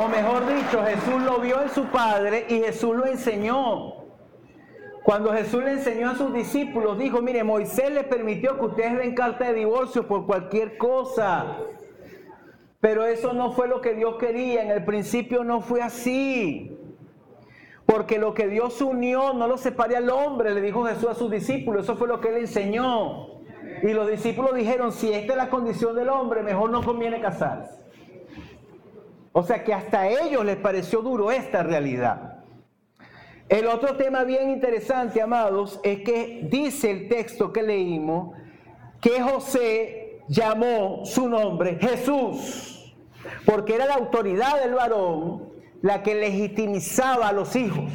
O 0.00 0.08
mejor 0.08 0.46
dicho, 0.46 0.82
Jesús 0.84 1.22
lo 1.22 1.40
vio 1.40 1.60
en 1.60 1.68
su 1.70 1.84
Padre 1.86 2.46
y 2.48 2.60
Jesús 2.60 2.96
lo 2.96 3.06
enseñó. 3.06 3.94
Cuando 5.02 5.32
Jesús 5.32 5.64
le 5.64 5.72
enseñó 5.72 6.10
a 6.10 6.14
sus 6.14 6.32
discípulos, 6.32 6.98
dijo, 6.98 7.20
mire, 7.20 7.42
Moisés 7.42 7.90
le 7.90 8.04
permitió 8.04 8.58
que 8.58 8.66
ustedes 8.66 8.96
den 8.98 9.14
carta 9.14 9.46
de 9.46 9.54
divorcio 9.54 10.06
por 10.06 10.24
cualquier 10.24 10.78
cosa. 10.78 11.56
Pero 12.80 13.04
eso 13.04 13.32
no 13.32 13.52
fue 13.52 13.66
lo 13.68 13.80
que 13.80 13.94
Dios 13.94 14.16
quería. 14.18 14.62
En 14.62 14.70
el 14.70 14.84
principio 14.84 15.44
no 15.44 15.60
fue 15.60 15.82
así. 15.82 16.76
Porque 17.86 18.18
lo 18.18 18.34
que 18.34 18.46
Dios 18.46 18.80
unió 18.82 19.32
no 19.32 19.48
lo 19.48 19.56
separe 19.56 19.96
al 19.96 20.10
hombre, 20.10 20.54
le 20.54 20.60
dijo 20.60 20.84
Jesús 20.84 21.08
a 21.08 21.14
sus 21.14 21.30
discípulos. 21.30 21.84
Eso 21.84 21.96
fue 21.96 22.06
lo 22.06 22.20
que 22.20 22.28
él 22.28 22.36
enseñó. 22.36 23.38
Y 23.82 23.92
los 23.92 24.08
discípulos 24.08 24.54
dijeron, 24.54 24.92
si 24.92 25.12
esta 25.12 25.32
es 25.32 25.36
la 25.36 25.50
condición 25.50 25.96
del 25.96 26.08
hombre, 26.08 26.42
mejor 26.42 26.70
no 26.70 26.82
conviene 26.82 27.20
casarse. 27.20 27.82
O 29.32 29.42
sea 29.42 29.64
que 29.64 29.72
hasta 29.72 30.00
a 30.00 30.08
ellos 30.08 30.44
les 30.44 30.56
pareció 30.56 31.00
duro 31.00 31.30
esta 31.30 31.62
realidad. 31.62 32.42
El 33.48 33.66
otro 33.66 33.96
tema 33.96 34.24
bien 34.24 34.50
interesante, 34.50 35.22
amados, 35.22 35.80
es 35.82 36.00
que 36.00 36.46
dice 36.50 36.90
el 36.90 37.08
texto 37.08 37.52
que 37.52 37.62
leímos 37.62 38.36
que 39.00 39.22
José 39.22 40.07
llamó 40.28 41.04
su 41.04 41.28
nombre 41.28 41.78
Jesús, 41.80 42.94
porque 43.44 43.74
era 43.74 43.86
la 43.86 43.94
autoridad 43.94 44.60
del 44.62 44.74
varón 44.74 45.48
la 45.82 46.02
que 46.02 46.14
legitimizaba 46.14 47.28
a 47.28 47.32
los 47.32 47.54
hijos. 47.56 47.90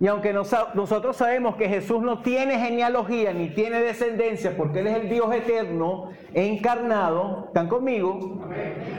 Y 0.00 0.06
aunque 0.06 0.32
nosotros 0.32 1.16
sabemos 1.16 1.56
que 1.56 1.68
Jesús 1.68 2.00
no 2.00 2.22
tiene 2.22 2.56
genealogía 2.60 3.32
ni 3.32 3.48
tiene 3.48 3.82
descendencia, 3.82 4.56
porque 4.56 4.78
Él 4.78 4.86
es 4.86 4.96
el 4.96 5.08
Dios 5.08 5.34
eterno 5.34 6.10
encarnado, 6.34 7.46
¿están 7.48 7.68
conmigo? 7.68 8.44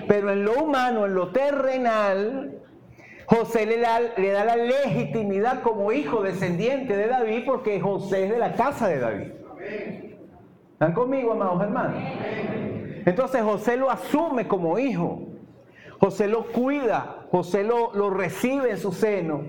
Pero 0.09 0.31
en 0.31 0.43
lo 0.43 0.61
humano, 0.61 1.05
en 1.05 1.13
lo 1.13 1.29
terrenal, 1.29 2.59
José 3.27 3.65
le 3.65 3.79
da, 3.79 4.01
le 4.17 4.31
da 4.31 4.43
la 4.43 4.57
legitimidad 4.57 5.61
como 5.61 5.93
hijo 5.93 6.21
descendiente 6.21 6.97
de 6.97 7.07
David 7.07 7.43
porque 7.45 7.79
José 7.79 8.25
es 8.25 8.31
de 8.31 8.37
la 8.37 8.55
casa 8.55 8.89
de 8.89 8.99
David. 8.99 9.27
¿Están 10.79 10.93
conmigo, 10.93 11.33
amados 11.33 11.61
hermanos? 11.61 12.01
Entonces 13.05 13.41
José 13.41 13.75
lo 13.75 13.91
asume 13.91 14.47
como 14.47 14.79
hijo. 14.79 15.23
José 15.99 16.29
lo 16.29 16.45
cuida, 16.53 17.25
José 17.31 17.65
lo, 17.65 17.93
lo 17.93 18.09
recibe 18.09 18.71
en 18.71 18.77
su 18.77 18.93
seno. 18.93 19.41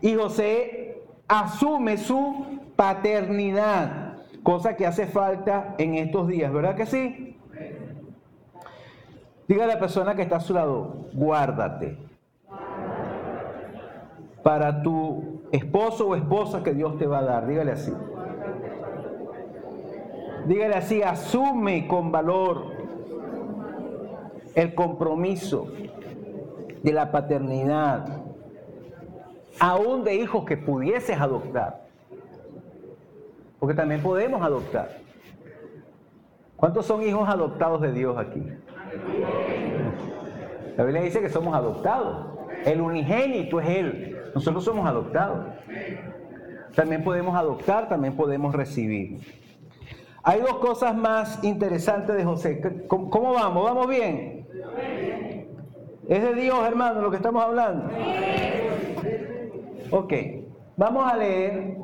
Y 0.00 0.14
José 0.14 1.02
asume 1.28 1.98
su 1.98 2.60
paternidad, 2.76 4.22
cosa 4.42 4.74
que 4.74 4.86
hace 4.86 5.06
falta 5.06 5.74
en 5.76 5.96
estos 5.96 6.28
días, 6.28 6.50
¿verdad 6.50 6.76
que 6.76 6.86
sí? 6.86 7.38
Diga 9.46 9.64
a 9.64 9.66
la 9.66 9.78
persona 9.78 10.14
que 10.14 10.22
está 10.22 10.36
a 10.36 10.40
su 10.40 10.54
lado, 10.54 11.08
guárdate 11.12 11.98
para 14.42 14.82
tu 14.82 15.42
esposo 15.52 16.08
o 16.08 16.16
esposa 16.16 16.62
que 16.62 16.72
Dios 16.72 16.96
te 16.98 17.06
va 17.06 17.18
a 17.18 17.22
dar. 17.24 17.46
Dígale 17.46 17.72
así. 17.72 17.92
Dígale 20.46 20.74
así, 20.74 21.02
asume 21.02 21.88
con 21.88 22.12
valor 22.12 22.72
el 24.54 24.74
compromiso 24.74 25.68
de 26.82 26.92
la 26.92 27.10
paternidad, 27.10 28.22
aún 29.58 30.04
de 30.04 30.16
hijos 30.16 30.44
que 30.44 30.56
pudieses 30.56 31.18
adoptar. 31.18 31.84
Porque 33.58 33.74
también 33.74 34.02
podemos 34.02 34.42
adoptar. 34.42 34.98
¿Cuántos 36.56 36.84
son 36.84 37.02
hijos 37.02 37.26
adoptados 37.28 37.80
de 37.80 37.92
Dios 37.92 38.16
aquí? 38.18 38.42
La 40.76 40.84
Biblia 40.84 41.02
dice 41.02 41.20
que 41.20 41.30
somos 41.30 41.54
adoptados. 41.54 42.38
El 42.66 42.82
unigénito 42.82 43.60
es 43.60 43.68
Él. 43.68 44.18
Nosotros 44.34 44.64
somos 44.64 44.86
adoptados. 44.86 45.46
También 46.74 47.02
podemos 47.02 47.34
adoptar, 47.36 47.88
también 47.88 48.14
podemos 48.14 48.54
recibir. 48.54 49.20
Hay 50.26 50.40
dos 50.40 50.56
cosas 50.56 50.96
más 50.96 51.44
interesantes 51.44 52.16
de 52.16 52.24
José. 52.24 52.86
¿Cómo, 52.88 53.34
vamos? 53.34 53.64
¿Vamos 53.64 53.88
bien? 53.88 54.48
Es 56.08 56.22
de 56.22 56.34
Dios, 56.34 56.66
hermano, 56.66 57.02
lo 57.02 57.10
que 57.10 57.16
estamos 57.16 57.44
hablando. 57.44 57.90
Ok, 59.90 60.12
vamos 60.78 61.12
a 61.12 61.16
leer 61.18 61.76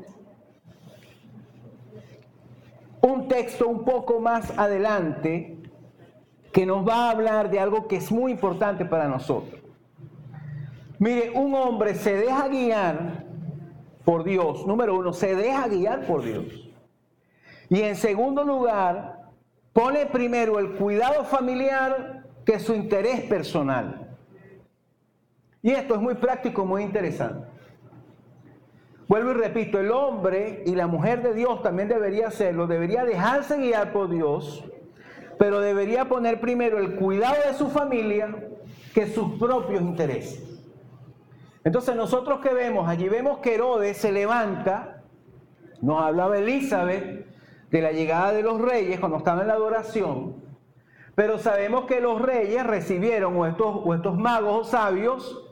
un 3.03 3.29
texto 3.29 3.69
un 3.69 3.85
poco 3.85 4.21
más 4.21 4.57
adelante 4.59 5.59
que 6.51 6.65
nos 6.65 6.89
va 6.89 7.09
a 7.09 7.11
hablar 7.11 7.51
de 7.51 7.61
algo 7.61 7.89
que 7.89 7.97
es 7.97 8.11
muy 8.11 8.33
importante 8.33 8.87
para 8.87 9.07
nosotros. 9.07 9.61
Mire, 10.99 11.31
un 11.35 11.55
hombre 11.55 11.95
se 11.95 12.15
deja 12.15 12.49
guiar 12.49 13.27
por 14.03 14.25
Dios. 14.25 14.67
Número 14.67 14.97
uno, 14.99 15.13
se 15.13 15.37
deja 15.37 15.69
guiar 15.69 16.07
por 16.07 16.23
Dios. 16.23 16.70
Y 17.71 17.83
en 17.83 17.95
segundo 17.97 18.45
lugar, 18.45 19.31
pone 19.73 20.05
primero 20.07 20.59
el 20.59 20.73
cuidado 20.73 21.25
familiar 21.25 22.25
que 22.45 22.59
su 22.59 22.75
interés 22.75 23.23
personal. 23.23 24.09
Y 25.63 25.71
esto 25.71 25.95
es 25.95 26.01
muy 26.01 26.17
práctico, 26.17 26.67
muy 26.67 26.83
interesante. 26.83 27.47
Vuelvo 29.07 29.31
y 29.31 29.35
repito, 29.35 29.79
el 29.79 29.91
hombre 29.93 30.63
y 30.67 30.75
la 30.75 30.89
mujer 30.89 31.23
de 31.23 31.33
Dios 31.33 31.63
también 31.63 31.89
debería 31.89 32.29
hacerlo, 32.29 32.67
debería 32.67 33.05
dejarse 33.05 33.57
guiar 33.57 33.93
por 33.93 34.09
Dios, 34.09 34.65
pero 35.39 35.61
debería 35.61 36.09
poner 36.09 36.41
primero 36.41 36.79
el 36.79 36.97
cuidado 36.97 37.37
de 37.47 37.55
su 37.55 37.69
familia 37.71 38.37
que 38.95 39.07
sus 39.07 39.39
propios 39.39 39.81
intereses. 39.81 40.61
Entonces 41.63 41.95
nosotros 41.95 42.41
que 42.41 42.53
vemos, 42.53 42.89
allí 42.89 43.09
vemos 43.09 43.39
que 43.39 43.55
Herodes 43.55 43.97
se 43.97 44.11
levanta, 44.11 45.03
nos 45.81 46.03
hablaba 46.03 46.39
Elizabeth 46.39 47.20
de 47.71 47.81
la 47.81 47.93
llegada 47.93 48.33
de 48.33 48.43
los 48.43 48.61
reyes 48.61 48.99
cuando 49.01 49.19
estaban 49.19 49.43
en 49.43 49.49
la 49.49 49.55
adoración, 49.55 50.37
pero 51.15 51.39
sabemos 51.39 51.85
que 51.85 52.01
los 52.01 52.21
reyes 52.21 52.67
recibieron, 52.67 53.37
o 53.37 53.47
estos, 53.47 53.81
o 53.85 53.95
estos 53.95 54.17
magos 54.17 54.61
o 54.61 54.65
sabios, 54.65 55.47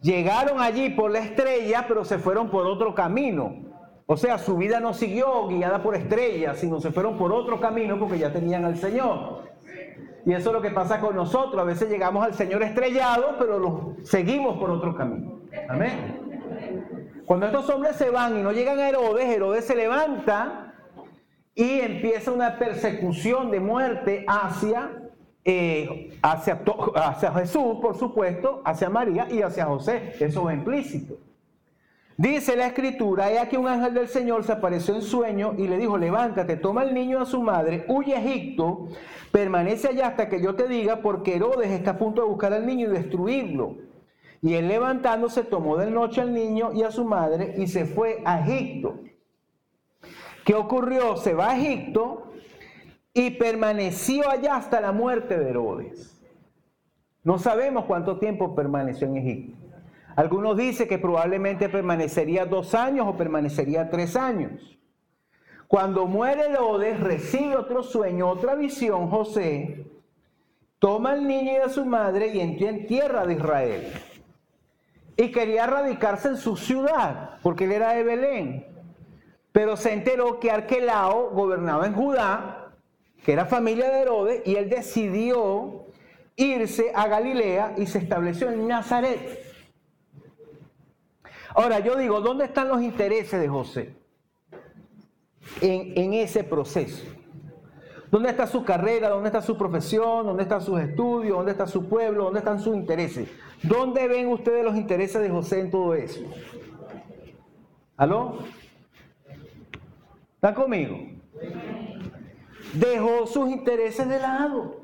llegaron 0.00 0.60
allí 0.60 0.90
por 0.90 1.10
la 1.10 1.20
estrella, 1.20 1.86
pero 1.88 2.04
se 2.04 2.18
fueron 2.18 2.50
por 2.50 2.66
otro 2.66 2.94
camino. 2.94 3.72
O 4.06 4.16
sea, 4.16 4.36
su 4.36 4.56
vida 4.56 4.80
no 4.80 4.92
siguió 4.92 5.46
guiada 5.46 5.82
por 5.82 5.94
estrellas, 5.94 6.58
sino 6.58 6.80
se 6.80 6.90
fueron 6.90 7.16
por 7.16 7.32
otro 7.32 7.60
camino 7.60 7.98
porque 7.98 8.18
ya 8.18 8.32
tenían 8.32 8.64
al 8.64 8.76
Señor. 8.76 9.50
Y 10.26 10.32
eso 10.34 10.50
es 10.50 10.54
lo 10.54 10.60
que 10.60 10.70
pasa 10.70 11.00
con 11.00 11.16
nosotros. 11.16 11.60
A 11.60 11.64
veces 11.64 11.88
llegamos 11.88 12.24
al 12.24 12.34
Señor 12.34 12.62
estrellado, 12.62 13.36
pero 13.38 13.58
lo 13.58 13.96
seguimos 14.02 14.58
por 14.58 14.70
otro 14.70 14.94
camino. 14.94 15.40
Amén. 15.68 16.20
Cuando 17.24 17.46
estos 17.46 17.68
hombres 17.70 17.96
se 17.96 18.10
van 18.10 18.38
y 18.38 18.42
no 18.42 18.52
llegan 18.52 18.78
a 18.78 18.88
Herodes, 18.88 19.24
Herodes 19.24 19.64
se 19.64 19.74
levanta 19.74 20.61
y 21.54 21.80
empieza 21.80 22.32
una 22.32 22.58
persecución 22.58 23.50
de 23.50 23.60
muerte 23.60 24.24
hacia, 24.26 24.90
eh, 25.44 26.18
hacia, 26.22 27.32
Jesús, 27.32 27.78
por 27.80 27.96
supuesto, 27.98 28.62
hacia 28.64 28.88
María 28.88 29.26
y 29.30 29.42
hacia 29.42 29.66
José. 29.66 30.14
Eso 30.18 30.48
es 30.48 30.56
implícito. 30.56 31.18
Dice 32.16 32.56
la 32.56 32.66
escritura, 32.66 33.30
he 33.30 33.38
aquí 33.38 33.56
un 33.56 33.66
ángel 33.66 33.94
del 33.94 34.08
Señor 34.08 34.44
se 34.44 34.52
apareció 34.52 34.94
en 34.94 35.02
sueño 35.02 35.54
y 35.56 35.66
le 35.66 35.78
dijo, 35.78 35.98
levántate, 35.98 36.56
toma 36.56 36.82
al 36.82 36.94
niño 36.94 37.20
a 37.20 37.26
su 37.26 37.42
madre, 37.42 37.84
huye 37.88 38.14
a 38.14 38.20
Egipto, 38.20 38.88
permanece 39.30 39.88
allá 39.88 40.08
hasta 40.08 40.28
que 40.28 40.40
yo 40.40 40.54
te 40.54 40.68
diga, 40.68 41.00
porque 41.00 41.36
Herodes 41.36 41.70
está 41.70 41.92
a 41.92 41.98
punto 41.98 42.22
de 42.22 42.28
buscar 42.28 42.52
al 42.52 42.66
niño 42.66 42.88
y 42.88 42.92
destruirlo. 42.92 43.76
Y 44.42 44.54
él 44.54 44.68
levantándose 44.68 45.42
tomó 45.44 45.76
de 45.76 45.90
noche 45.90 46.20
al 46.20 46.34
niño 46.34 46.72
y 46.72 46.82
a 46.82 46.90
su 46.90 47.04
madre 47.04 47.54
y 47.56 47.66
se 47.66 47.86
fue 47.86 48.22
a 48.24 48.40
Egipto. 48.40 49.00
¿Qué 50.44 50.54
ocurrió? 50.54 51.16
Se 51.16 51.34
va 51.34 51.50
a 51.50 51.58
Egipto 51.58 52.32
y 53.14 53.30
permaneció 53.30 54.28
allá 54.28 54.56
hasta 54.56 54.80
la 54.80 54.92
muerte 54.92 55.38
de 55.38 55.50
Herodes. 55.50 56.20
No 57.22 57.38
sabemos 57.38 57.84
cuánto 57.84 58.18
tiempo 58.18 58.54
permaneció 58.54 59.06
en 59.06 59.16
Egipto. 59.16 59.58
Algunos 60.16 60.56
dicen 60.56 60.88
que 60.88 60.98
probablemente 60.98 61.68
permanecería 61.68 62.44
dos 62.44 62.74
años 62.74 63.06
o 63.08 63.16
permanecería 63.16 63.88
tres 63.88 64.16
años. 64.16 64.78
Cuando 65.68 66.06
muere 66.06 66.50
Herodes, 66.50 67.00
recibe 67.00 67.56
otro 67.56 67.82
sueño, 67.82 68.28
otra 68.28 68.54
visión, 68.54 69.08
José, 69.08 69.86
toma 70.78 71.12
al 71.12 71.26
niño 71.26 71.52
y 71.52 71.56
a 71.56 71.68
su 71.68 71.86
madre 71.86 72.26
y 72.26 72.40
entra 72.40 72.68
en 72.68 72.86
tierra 72.86 73.24
de 73.24 73.34
Israel. 73.34 73.92
Y 75.16 75.30
quería 75.30 75.66
radicarse 75.66 76.28
en 76.28 76.36
su 76.36 76.56
ciudad, 76.56 77.38
porque 77.42 77.64
él 77.64 77.72
era 77.72 77.92
de 77.94 78.02
Belén. 78.02 78.71
Pero 79.52 79.76
se 79.76 79.92
enteró 79.92 80.40
que 80.40 80.50
Arquelao 80.50 81.30
gobernaba 81.30 81.86
en 81.86 81.94
Judá, 81.94 82.72
que 83.24 83.32
era 83.32 83.46
familia 83.46 83.90
de 83.90 84.00
Herodes, 84.00 84.42
y 84.46 84.56
él 84.56 84.68
decidió 84.70 85.86
irse 86.36 86.90
a 86.94 87.06
Galilea 87.06 87.74
y 87.76 87.86
se 87.86 87.98
estableció 87.98 88.50
en 88.50 88.66
Nazaret. 88.66 89.52
Ahora 91.54 91.80
yo 91.80 91.96
digo, 91.96 92.20
¿dónde 92.20 92.46
están 92.46 92.68
los 92.68 92.82
intereses 92.82 93.38
de 93.38 93.48
José 93.48 93.94
en, 95.60 96.14
ese 96.14 96.44
proceso? 96.44 97.04
¿Dónde 98.10 98.30
está 98.30 98.46
su 98.46 98.64
carrera? 98.64 99.10
¿Dónde 99.10 99.28
está 99.28 99.42
su 99.42 99.56
profesión? 99.56 100.26
¿Dónde 100.26 100.44
están 100.44 100.62
sus 100.62 100.80
estudios? 100.80 101.36
¿Dónde 101.36 101.52
está 101.52 101.66
su 101.66 101.88
pueblo? 101.88 102.24
¿Dónde 102.24 102.38
están 102.38 102.60
sus 102.60 102.74
intereses? 102.74 103.28
¿Dónde 103.62 104.08
ven 104.08 104.28
ustedes 104.28 104.64
los 104.64 104.76
intereses 104.76 105.20
de 105.20 105.28
José 105.28 105.60
en 105.60 105.70
todo 105.70 105.94
eso? 105.94 106.20
¿Aló? 107.96 108.38
¿Está 110.42 110.54
conmigo? 110.54 110.98
Dejó 112.72 113.28
sus 113.28 113.48
intereses 113.48 114.08
de 114.08 114.18
lado. 114.18 114.80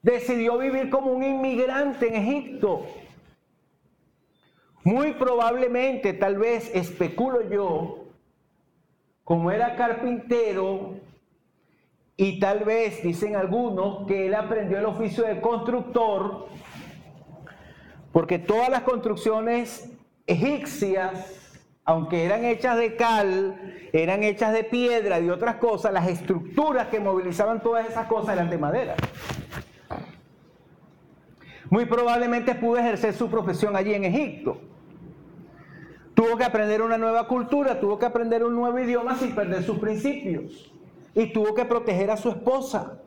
Decidió 0.00 0.56
vivir 0.56 0.88
como 0.88 1.12
un 1.12 1.22
inmigrante 1.22 2.08
en 2.08 2.14
Egipto. 2.14 2.86
Muy 4.84 5.12
probablemente, 5.12 6.14
tal 6.14 6.38
vez, 6.38 6.74
especulo 6.74 7.46
yo, 7.50 8.06
como 9.22 9.50
era 9.50 9.76
carpintero, 9.76 10.94
y 12.16 12.40
tal 12.40 12.60
vez, 12.60 13.02
dicen 13.02 13.36
algunos, 13.36 14.06
que 14.06 14.28
él 14.28 14.34
aprendió 14.34 14.78
el 14.78 14.86
oficio 14.86 15.24
de 15.24 15.42
constructor, 15.42 16.46
porque 18.12 18.38
todas 18.38 18.70
las 18.70 18.80
construcciones 18.80 19.92
egipcias, 20.26 21.39
aunque 21.90 22.24
eran 22.24 22.44
hechas 22.44 22.76
de 22.76 22.94
cal, 22.94 23.88
eran 23.92 24.22
hechas 24.22 24.52
de 24.52 24.62
piedra 24.62 25.18
y 25.18 25.28
otras 25.28 25.56
cosas, 25.56 25.92
las 25.92 26.06
estructuras 26.06 26.86
que 26.86 27.00
movilizaban 27.00 27.60
todas 27.60 27.88
esas 27.88 28.06
cosas 28.06 28.34
eran 28.34 28.48
de 28.48 28.58
madera. 28.58 28.94
Muy 31.68 31.86
probablemente 31.86 32.54
pudo 32.54 32.76
ejercer 32.76 33.12
su 33.12 33.28
profesión 33.28 33.74
allí 33.74 33.92
en 33.92 34.04
Egipto. 34.04 34.60
Tuvo 36.14 36.36
que 36.36 36.44
aprender 36.44 36.80
una 36.80 36.96
nueva 36.96 37.26
cultura, 37.26 37.80
tuvo 37.80 37.98
que 37.98 38.06
aprender 38.06 38.44
un 38.44 38.54
nuevo 38.54 38.78
idioma 38.78 39.16
sin 39.16 39.34
perder 39.34 39.64
sus 39.64 39.78
principios. 39.78 40.72
Y 41.12 41.32
tuvo 41.32 41.56
que 41.56 41.64
proteger 41.64 42.12
a 42.12 42.16
su 42.16 42.30
esposa. 42.30 43.00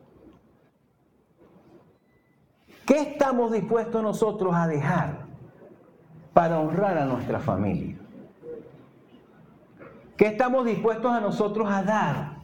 ¿Qué 2.85 2.99
estamos 2.99 3.53
dispuestos 3.53 4.03
nosotros 4.03 4.53
a 4.53 4.67
dejar 4.67 5.25
para 6.33 6.59
honrar 6.59 6.97
a 6.97 7.05
nuestra 7.05 7.39
familia? 7.39 8.02
¿Qué 10.23 10.29
estamos 10.29 10.65
dispuestos 10.65 11.11
a 11.11 11.19
nosotros 11.19 11.67
a 11.69 11.83
dar 11.83 12.37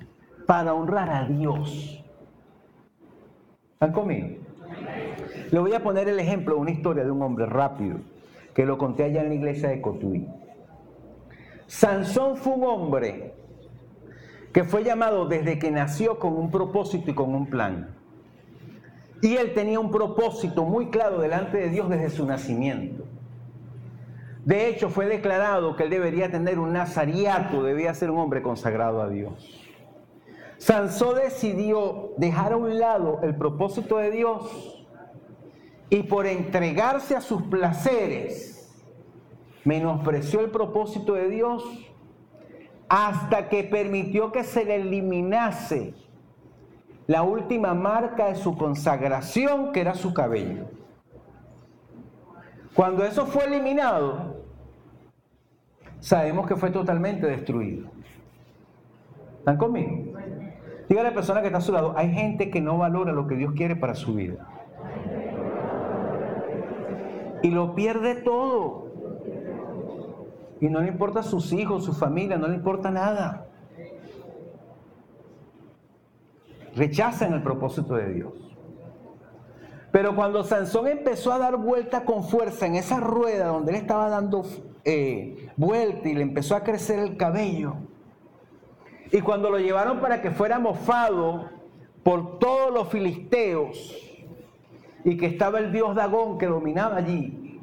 para 0.45 0.73
honrar 0.73 1.09
a 1.09 1.23
Dios? 1.23 2.03
¿Están 3.71 3.93
conmigo? 3.93 4.37
Le 5.49 5.59
voy 5.59 5.73
a 5.73 5.81
poner 5.81 6.09
el 6.09 6.19
ejemplo 6.19 6.55
de 6.55 6.59
una 6.59 6.71
historia 6.71 7.05
de 7.05 7.11
un 7.11 7.21
hombre 7.21 7.45
rápido 7.45 7.99
que 8.53 8.65
lo 8.65 8.77
conté 8.77 9.05
allá 9.05 9.21
en 9.21 9.29
la 9.29 9.35
iglesia 9.35 9.69
de 9.69 9.79
Cotuí. 9.79 10.27
Sansón 11.67 12.35
fue 12.35 12.55
un 12.55 12.65
hombre 12.65 13.33
que 14.51 14.65
fue 14.65 14.83
llamado 14.83 15.25
desde 15.29 15.57
que 15.57 15.71
nació 15.71 16.19
con 16.19 16.33
un 16.33 16.51
propósito 16.51 17.11
y 17.11 17.15
con 17.15 17.33
un 17.33 17.45
plan. 17.45 17.95
Y 19.21 19.37
él 19.37 19.53
tenía 19.53 19.79
un 19.79 19.89
propósito 19.89 20.65
muy 20.65 20.89
claro 20.89 21.21
delante 21.21 21.57
de 21.57 21.69
Dios 21.69 21.87
desde 21.87 22.09
su 22.09 22.25
nacimiento. 22.25 22.98
De 24.45 24.69
hecho, 24.69 24.89
fue 24.89 25.05
declarado 25.05 25.75
que 25.75 25.83
él 25.83 25.89
debería 25.89 26.31
tener 26.31 26.59
un 26.59 26.73
nazariato, 26.73 27.63
debía 27.63 27.93
ser 27.93 28.09
un 28.09 28.19
hombre 28.19 28.41
consagrado 28.41 29.01
a 29.01 29.09
Dios. 29.09 29.59
Sansón 30.57 31.17
decidió 31.17 32.11
dejar 32.17 32.53
a 32.53 32.57
un 32.57 32.79
lado 32.79 33.19
el 33.23 33.35
propósito 33.35 33.97
de 33.97 34.11
Dios 34.11 34.85
y 35.89 36.03
por 36.03 36.27
entregarse 36.27 37.15
a 37.15 37.21
sus 37.21 37.43
placeres, 37.43 38.69
menospreció 39.63 40.41
el 40.41 40.51
propósito 40.51 41.13
de 41.13 41.29
Dios 41.29 41.63
hasta 42.87 43.49
que 43.49 43.63
permitió 43.63 44.31
que 44.31 44.43
se 44.43 44.65
le 44.65 44.75
eliminase 44.75 45.93
la 47.07 47.23
última 47.23 47.73
marca 47.73 48.27
de 48.27 48.35
su 48.35 48.57
consagración, 48.57 49.71
que 49.71 49.81
era 49.81 49.95
su 49.95 50.13
cabello. 50.13 50.65
Cuando 52.75 53.03
eso 53.03 53.25
fue 53.25 53.45
eliminado, 53.45 54.28
sabemos 55.99 56.47
que 56.47 56.55
fue 56.55 56.71
totalmente 56.71 57.27
destruido. 57.27 57.89
¿Están 59.39 59.57
conmigo? 59.57 60.19
Diga 60.87 61.01
a 61.01 61.03
la 61.03 61.13
persona 61.13 61.41
que 61.41 61.47
está 61.47 61.59
a 61.59 61.61
su 61.61 61.71
lado, 61.71 61.93
hay 61.95 62.11
gente 62.11 62.49
que 62.49 62.61
no 62.61 62.77
valora 62.77 63.11
lo 63.11 63.27
que 63.27 63.35
Dios 63.35 63.53
quiere 63.53 63.75
para 63.75 63.93
su 63.95 64.15
vida. 64.15 64.47
Y 67.43 67.49
lo 67.51 67.75
pierde 67.75 68.15
todo. 68.15 68.89
Y 70.59 70.67
no 70.67 70.81
le 70.81 70.89
importa 70.89 71.23
sus 71.23 71.53
hijos, 71.53 71.85
su 71.85 71.93
familia, 71.93 72.37
no 72.37 72.47
le 72.47 72.55
importa 72.55 72.91
nada. 72.91 73.45
Rechazan 76.75 77.33
el 77.33 77.43
propósito 77.43 77.95
de 77.95 78.13
Dios. 78.13 78.33
Pero 79.91 80.15
cuando 80.15 80.43
Sansón 80.43 80.87
empezó 80.87 81.31
a 81.31 81.39
dar 81.39 81.57
vuelta 81.57 82.03
con 82.03 82.23
fuerza 82.23 82.65
en 82.65 82.75
esa 82.75 82.99
rueda 82.99 83.47
donde 83.47 83.71
él 83.71 83.77
estaba 83.77 84.09
dando 84.09 84.43
eh, 84.91 85.49
vuelta 85.55 86.09
y 86.09 86.15
le 86.15 86.23
empezó 86.23 86.55
a 86.55 86.63
crecer 86.63 86.97
el 86.97 87.15
cabello, 87.15 87.75
y 89.11 89.21
cuando 89.21 89.49
lo 89.49 89.59
llevaron 89.59 89.99
para 89.99 90.21
que 90.21 90.31
fuera 90.31 90.57
mofado 90.57 91.49
por 92.03 92.39
todos 92.39 92.73
los 92.73 92.89
filisteos, 92.89 93.95
y 95.03 95.15
que 95.17 95.27
estaba 95.27 95.59
el 95.59 95.71
dios 95.71 95.95
Dagón 95.95 96.37
que 96.37 96.47
dominaba 96.47 96.97
allí, 96.97 97.59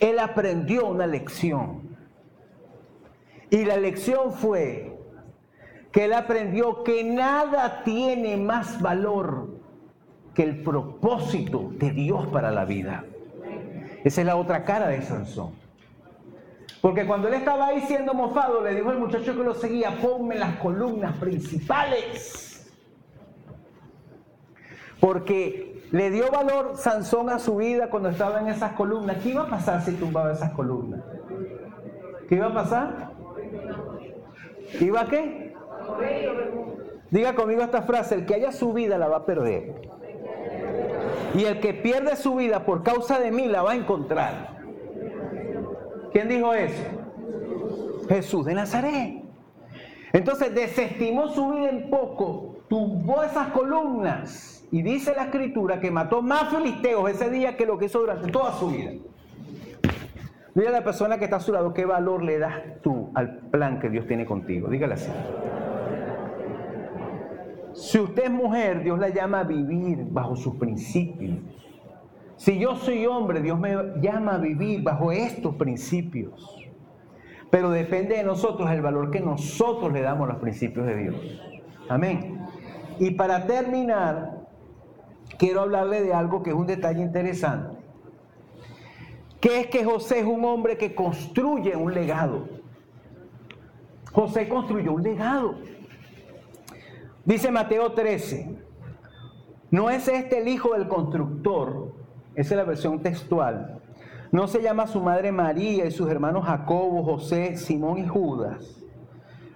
él 0.00 0.18
aprendió 0.18 0.86
una 0.88 1.06
lección. 1.06 1.96
Y 3.50 3.64
la 3.64 3.78
lección 3.78 4.32
fue 4.32 4.98
que 5.90 6.04
él 6.04 6.12
aprendió 6.12 6.82
que 6.82 7.02
nada 7.02 7.82
tiene 7.82 8.36
más 8.36 8.80
valor 8.80 9.48
que 10.34 10.42
el 10.42 10.62
propósito 10.62 11.70
de 11.78 11.92
Dios 11.92 12.26
para 12.26 12.50
la 12.50 12.66
vida. 12.66 13.04
Esa 14.04 14.20
es 14.20 14.26
la 14.26 14.36
otra 14.36 14.64
cara 14.64 14.88
de 14.88 15.00
Sansón. 15.00 15.65
Porque 16.86 17.04
cuando 17.04 17.26
él 17.26 17.34
estaba 17.34 17.66
ahí 17.66 17.80
siendo 17.80 18.14
mofado, 18.14 18.62
le 18.62 18.72
dijo 18.72 18.90
al 18.90 19.00
muchacho 19.00 19.36
que 19.36 19.42
lo 19.42 19.54
seguía, 19.54 19.90
ponme 20.00 20.36
las 20.36 20.54
columnas 20.58 21.16
principales. 21.16 22.72
Porque 25.00 25.82
le 25.90 26.12
dio 26.12 26.30
valor 26.30 26.76
Sansón 26.76 27.28
a 27.28 27.40
su 27.40 27.56
vida 27.56 27.90
cuando 27.90 28.10
estaba 28.10 28.40
en 28.40 28.46
esas 28.46 28.74
columnas. 28.74 29.16
¿Qué 29.20 29.30
iba 29.30 29.42
a 29.42 29.50
pasar 29.50 29.82
si 29.82 29.94
tumbaba 29.94 30.30
esas 30.30 30.52
columnas? 30.52 31.00
¿Qué 32.28 32.36
iba 32.36 32.46
a 32.46 32.54
pasar? 32.54 33.10
¿Iba 34.78 35.00
a 35.00 35.06
qué? 35.06 35.56
Diga 37.10 37.34
conmigo 37.34 37.62
esta 37.62 37.82
frase, 37.82 38.14
el 38.14 38.26
que 38.26 38.34
haya 38.34 38.52
su 38.52 38.72
vida 38.72 38.96
la 38.96 39.08
va 39.08 39.16
a 39.16 39.26
perder. 39.26 39.74
Y 41.34 41.46
el 41.46 41.58
que 41.58 41.74
pierde 41.74 42.14
su 42.14 42.36
vida 42.36 42.64
por 42.64 42.84
causa 42.84 43.18
de 43.18 43.32
mí 43.32 43.48
la 43.48 43.62
va 43.62 43.72
a 43.72 43.74
encontrar. 43.74 44.55
¿Quién 46.16 46.30
dijo 46.30 46.54
eso? 46.54 46.82
Jesús 48.08 48.46
de 48.46 48.54
Nazaret. 48.54 49.22
Entonces 50.14 50.54
desestimó 50.54 51.28
su 51.28 51.50
vida 51.50 51.68
en 51.68 51.90
poco, 51.90 52.56
tumbó 52.70 53.22
esas 53.22 53.48
columnas 53.48 54.66
y 54.72 54.80
dice 54.80 55.12
la 55.14 55.24
escritura 55.24 55.78
que 55.78 55.90
mató 55.90 56.22
más 56.22 56.48
filisteos 56.48 57.10
ese 57.10 57.28
día 57.28 57.54
que 57.54 57.66
lo 57.66 57.76
que 57.76 57.84
hizo 57.84 58.00
durante 58.00 58.32
toda 58.32 58.52
su 58.52 58.70
vida. 58.70 58.92
Mira 60.54 60.70
a 60.70 60.72
la 60.72 60.84
persona 60.84 61.18
que 61.18 61.24
está 61.24 61.36
a 61.36 61.40
su 61.40 61.52
lado, 61.52 61.74
¿qué 61.74 61.84
valor 61.84 62.22
le 62.22 62.38
das 62.38 62.80
tú 62.80 63.10
al 63.14 63.36
plan 63.50 63.78
que 63.78 63.90
Dios 63.90 64.06
tiene 64.06 64.24
contigo? 64.24 64.70
Dígale 64.70 64.94
así. 64.94 65.12
Si 67.74 67.98
usted 67.98 68.24
es 68.24 68.30
mujer, 68.30 68.82
Dios 68.82 68.98
la 68.98 69.10
llama 69.10 69.40
a 69.40 69.44
vivir 69.44 69.98
bajo 70.08 70.34
sus 70.34 70.54
principios. 70.54 71.40
Si 72.36 72.58
yo 72.58 72.76
soy 72.76 73.06
hombre, 73.06 73.40
Dios 73.40 73.58
me 73.58 73.74
llama 74.00 74.34
a 74.34 74.38
vivir 74.38 74.82
bajo 74.82 75.12
estos 75.12 75.54
principios. 75.56 76.62
Pero 77.50 77.70
depende 77.70 78.16
de 78.16 78.24
nosotros 78.24 78.70
el 78.70 78.82
valor 78.82 79.10
que 79.10 79.20
nosotros 79.20 79.92
le 79.92 80.02
damos 80.02 80.28
a 80.28 80.32
los 80.32 80.42
principios 80.42 80.86
de 80.86 80.96
Dios. 80.96 81.16
Amén. 81.88 82.40
Y 82.98 83.12
para 83.12 83.46
terminar, 83.46 84.46
quiero 85.38 85.62
hablarle 85.62 86.02
de 86.02 86.12
algo 86.12 86.42
que 86.42 86.50
es 86.50 86.56
un 86.56 86.66
detalle 86.66 87.02
interesante 87.02 87.76
que 89.40 89.60
es 89.60 89.66
que 89.68 89.84
José 89.84 90.20
es 90.20 90.26
un 90.26 90.44
hombre 90.44 90.76
que 90.76 90.94
construye 90.94 91.76
un 91.76 91.94
legado. 91.94 92.48
José 94.12 94.48
construyó 94.48 94.92
un 94.94 95.02
legado. 95.02 95.54
Dice 97.24 97.50
Mateo 97.50 97.92
13, 97.92 98.56
no 99.70 99.90
es 99.90 100.08
este 100.08 100.38
el 100.38 100.48
hijo 100.48 100.72
del 100.72 100.88
constructor, 100.88 101.85
esa 102.36 102.54
es 102.54 102.56
la 102.58 102.64
versión 102.64 103.00
textual. 103.00 103.80
No 104.30 104.46
se 104.46 104.62
llama 104.62 104.86
su 104.86 105.00
madre 105.00 105.32
María 105.32 105.86
y 105.86 105.90
sus 105.90 106.10
hermanos 106.10 106.44
Jacobo, 106.44 107.02
José, 107.02 107.56
Simón 107.56 107.98
y 107.98 108.06
Judas. 108.06 108.84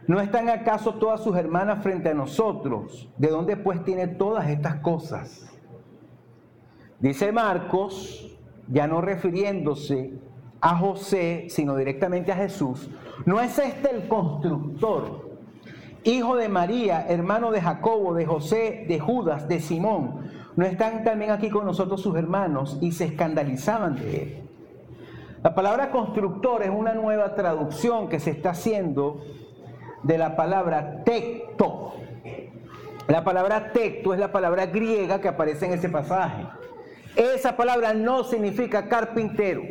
¿No 0.07 0.21
están 0.21 0.49
acaso 0.49 0.95
todas 0.95 1.23
sus 1.23 1.37
hermanas 1.37 1.83
frente 1.83 2.09
a 2.09 2.15
nosotros? 2.15 3.09
¿De 3.19 3.29
dónde 3.29 3.57
pues 3.57 3.85
tiene 3.85 4.09
todas 4.09 4.49
estas 4.49 4.77
cosas? 4.77 5.47
Dice 6.99 7.31
Marcos 7.33 8.37
ya 8.67 8.87
no 8.87 9.01
refiriéndose 9.01 10.15
a 10.61 10.77
José, 10.77 11.47
sino 11.49 11.77
directamente 11.77 12.33
a 12.33 12.37
Jesús, 12.37 12.91
¿no 13.27 13.41
es 13.41 13.59
este 13.59 13.91
el 13.91 14.09
constructor, 14.09 15.31
hijo 16.05 16.37
de 16.37 16.49
María, 16.49 17.07
hermano 17.09 17.51
de 17.51 17.61
Jacobo, 17.61 18.15
de 18.15 18.27
José, 18.27 18.85
de 18.89 19.01
Judas, 19.01 19.49
de 19.49 19.61
Simón? 19.61 20.31
¿No 20.57 20.67
están 20.67 21.05
también 21.05 21.31
aquí 21.31 21.49
con 21.49 21.65
nosotros 21.65 22.01
sus 22.03 22.17
hermanos 22.17 22.79
y 22.81 22.93
se 22.93 23.05
escandalizaban 23.05 23.97
de 23.97 24.23
él? 24.23 24.43
La 25.43 25.55
palabra 25.55 25.91
constructor 25.91 26.63
es 26.63 26.71
una 26.71 26.93
nueva 26.93 27.35
traducción 27.35 28.09
que 28.09 28.21
se 28.21 28.31
está 28.31 28.51
haciendo 28.51 29.23
de 30.03 30.19
la 30.19 30.37
palabra 30.37 31.03
tecto. 31.05 31.95
La 33.09 33.25
palabra 33.25 33.73
tecto 33.73 34.13
es 34.13 34.21
la 34.21 34.33
palabra 34.33 34.67
griega 34.67 35.21
que 35.21 35.29
aparece 35.29 35.67
en 35.67 35.73
ese 35.73 35.89
pasaje. 35.89 36.47
Esa 37.17 37.57
palabra 37.57 37.95
no 37.95 38.25
significa 38.25 38.89
carpintero. 38.89 39.63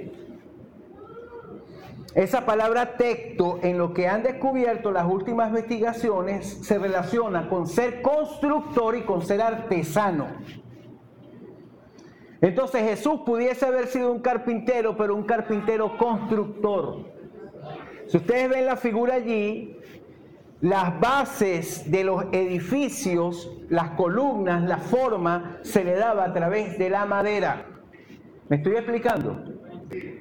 Esa 2.15 2.45
palabra 2.45 2.97
texto, 2.97 3.59
en 3.61 3.77
lo 3.77 3.93
que 3.93 4.07
han 4.07 4.23
descubierto 4.23 4.91
las 4.91 5.05
últimas 5.05 5.49
investigaciones, 5.49 6.47
se 6.63 6.79
relaciona 6.79 7.47
con 7.47 7.67
ser 7.67 8.01
constructor 8.01 8.97
y 8.97 9.03
con 9.03 9.21
ser 9.21 9.41
artesano. 9.41 10.27
Entonces 12.41 12.83
Jesús 12.83 13.21
pudiese 13.25 13.65
haber 13.65 13.87
sido 13.87 14.11
un 14.11 14.19
carpintero, 14.19 14.95
pero 14.95 15.15
un 15.15 15.23
carpintero 15.23 15.97
constructor. 15.97 17.05
Si 18.07 18.17
ustedes 18.17 18.49
ven 18.49 18.65
la 18.65 18.77
figura 18.77 19.15
allí, 19.15 19.77
las 20.61 20.99
bases 20.99 21.89
de 21.89 22.03
los 22.03 22.25
edificios, 22.31 23.51
las 23.69 23.91
columnas, 23.91 24.63
la 24.63 24.77
forma, 24.77 25.59
se 25.61 25.83
le 25.83 25.95
daba 25.95 26.25
a 26.25 26.33
través 26.33 26.77
de 26.77 26.89
la 26.89 27.05
madera. 27.05 27.65
¿Me 28.49 28.57
estoy 28.57 28.75
explicando? 28.75 29.43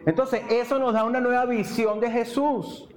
Entonces, 0.07 0.43
eso 0.51 0.79
nos 0.79 0.93
da 0.93 1.05
una 1.05 1.21
nueva 1.21 1.45
visión 1.45 2.01
de 2.01 2.11
Jesús, 2.11 2.89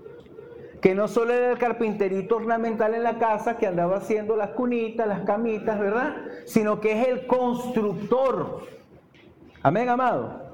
que 0.81 0.95
no 0.95 1.07
solo 1.07 1.33
era 1.33 1.51
el 1.51 1.57
carpinterito 1.57 2.37
ornamental 2.37 2.95
en 2.95 3.03
la 3.03 3.17
casa 3.17 3.57
que 3.57 3.67
andaba 3.67 3.97
haciendo 3.97 4.35
las 4.35 4.51
cunitas, 4.51 5.07
las 5.07 5.21
camitas, 5.21 5.79
¿verdad? 5.79 6.15
Sino 6.45 6.79
que 6.79 6.99
es 6.99 7.07
el 7.07 7.27
constructor. 7.27 8.80
Amén, 9.63 9.89
amado. 9.89 10.51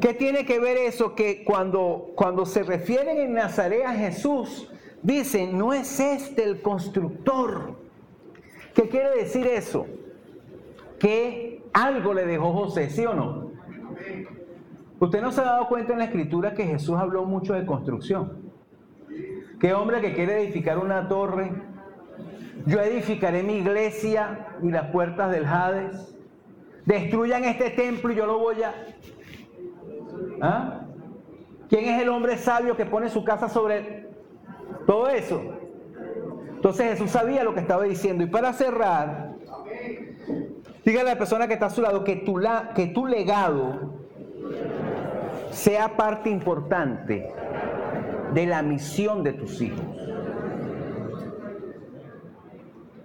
¿Qué 0.00 0.14
tiene 0.14 0.44
que 0.44 0.60
ver 0.60 0.76
eso? 0.76 1.14
Que 1.14 1.44
cuando, 1.44 2.12
cuando 2.14 2.46
se 2.46 2.62
refieren 2.62 3.18
en 3.18 3.34
Nazaret 3.34 3.84
a 3.84 3.92
Jesús, 3.92 4.68
Dicen, 5.02 5.56
no 5.56 5.72
es 5.72 6.00
este 6.00 6.44
el 6.44 6.60
constructor. 6.60 7.76
¿Qué 8.74 8.88
quiere 8.88 9.16
decir 9.16 9.46
eso? 9.46 9.86
Que 10.98 11.62
algo 11.72 12.14
le 12.14 12.26
dejó 12.26 12.52
José, 12.52 12.90
¿sí 12.90 13.06
o 13.06 13.14
no? 13.14 13.52
Usted 14.98 15.22
no 15.22 15.30
se 15.30 15.40
ha 15.40 15.44
dado 15.44 15.68
cuenta 15.68 15.92
en 15.92 16.00
la 16.00 16.06
escritura 16.06 16.54
que 16.54 16.64
Jesús 16.64 16.96
habló 16.98 17.24
mucho 17.24 17.54
de 17.54 17.64
construcción. 17.64 18.50
¿Qué 19.60 19.72
hombre 19.72 20.00
que 20.00 20.14
quiere 20.14 20.42
edificar 20.42 20.78
una 20.78 21.08
torre? 21.08 21.52
Yo 22.66 22.80
edificaré 22.80 23.44
mi 23.44 23.58
iglesia 23.58 24.48
y 24.62 24.70
las 24.70 24.90
puertas 24.90 25.30
del 25.30 25.46
Hades. 25.46 26.16
Destruyan 26.88 27.44
este 27.44 27.68
templo 27.68 28.10
y 28.14 28.16
yo 28.16 28.24
lo 28.24 28.38
voy 28.38 28.62
a... 28.62 28.74
¿Ah? 30.40 30.86
¿Quién 31.68 31.84
es 31.84 32.00
el 32.00 32.08
hombre 32.08 32.38
sabio 32.38 32.78
que 32.78 32.86
pone 32.86 33.10
su 33.10 33.22
casa 33.24 33.46
sobre 33.50 34.08
todo 34.86 35.10
eso. 35.10 35.42
Entonces 36.54 36.92
Jesús 36.92 37.10
sabía 37.10 37.44
lo 37.44 37.52
que 37.52 37.60
estaba 37.60 37.84
diciendo. 37.84 38.24
Y 38.24 38.28
para 38.28 38.54
cerrar, 38.54 39.34
dígale 40.82 41.10
a 41.10 41.12
la 41.12 41.18
persona 41.18 41.46
que 41.46 41.52
está 41.52 41.66
a 41.66 41.70
su 41.70 41.82
lado 41.82 42.04
que 42.04 42.16
tu, 42.16 42.38
la, 42.38 42.70
que 42.74 42.86
tu 42.86 43.04
legado 43.04 44.06
sea 45.50 45.94
parte 45.94 46.30
importante 46.30 47.30
de 48.32 48.46
la 48.46 48.62
misión 48.62 49.22
de 49.22 49.34
tus 49.34 49.60
hijos. 49.60 49.84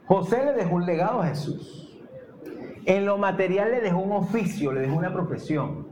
José 0.06 0.46
le 0.46 0.54
dejó 0.54 0.76
un 0.76 0.86
legado 0.86 1.22
a 1.22 1.28
Jesús. 1.28 1.93
En 2.86 3.06
lo 3.06 3.18
material 3.18 3.72
le 3.72 3.82
dejó 3.82 4.00
un 4.00 4.12
oficio, 4.12 4.72
le 4.74 4.82
dejó 4.82 4.96
una 4.96 5.14
profesión. 5.14 5.88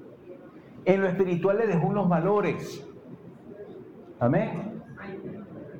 En 0.85 1.01
lo 1.01 1.07
espiritual 1.07 1.57
le 1.57 1.67
dejó 1.67 1.87
unos 1.87 2.09
valores. 2.09 2.85
Amén. 4.19 4.83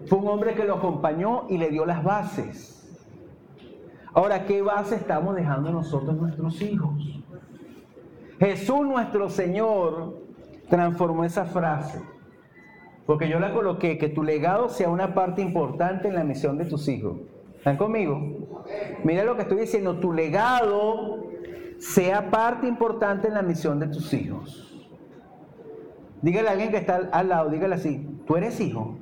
Fue 0.07 0.19
un 0.19 0.27
hombre 0.27 0.53
que 0.53 0.63
lo 0.63 0.75
acompañó 0.75 1.45
y 1.49 1.57
le 1.57 1.69
dio 1.69 1.85
las 1.85 2.03
bases. 2.03 2.77
Ahora, 4.13 4.45
¿qué 4.45 4.61
base 4.61 4.95
estamos 4.95 5.35
dejando 5.35 5.71
nosotros 5.71 6.15
nuestros 6.17 6.61
hijos? 6.61 7.21
Jesús 8.39 8.81
nuestro 8.81 9.29
Señor 9.29 10.17
transformó 10.69 11.23
esa 11.23 11.45
frase. 11.45 12.01
Porque 13.05 13.29
yo 13.29 13.39
la 13.39 13.53
coloqué, 13.53 13.97
que 13.97 14.09
tu 14.09 14.23
legado 14.23 14.69
sea 14.69 14.89
una 14.89 15.13
parte 15.13 15.41
importante 15.41 16.07
en 16.07 16.15
la 16.15 16.23
misión 16.23 16.57
de 16.57 16.65
tus 16.65 16.87
hijos. 16.87 17.17
¿Están 17.61 17.77
conmigo? 17.77 18.19
Mira 19.03 19.23
lo 19.23 19.35
que 19.35 19.43
estoy 19.43 19.59
diciendo, 19.59 19.99
tu 19.99 20.11
legado 20.11 21.27
sea 21.77 22.31
parte 22.31 22.65
importante 22.65 23.27
en 23.27 23.35
la 23.35 23.43
misión 23.43 23.79
de 23.79 23.85
tus 23.85 24.11
hijos. 24.15 24.89
Dígale 26.23 26.49
a 26.49 26.51
alguien 26.53 26.71
que 26.71 26.77
está 26.77 27.07
al 27.11 27.29
lado, 27.29 27.51
dígale 27.51 27.75
así, 27.75 28.03
tú 28.25 28.35
eres 28.35 28.59
hijo. 28.59 28.97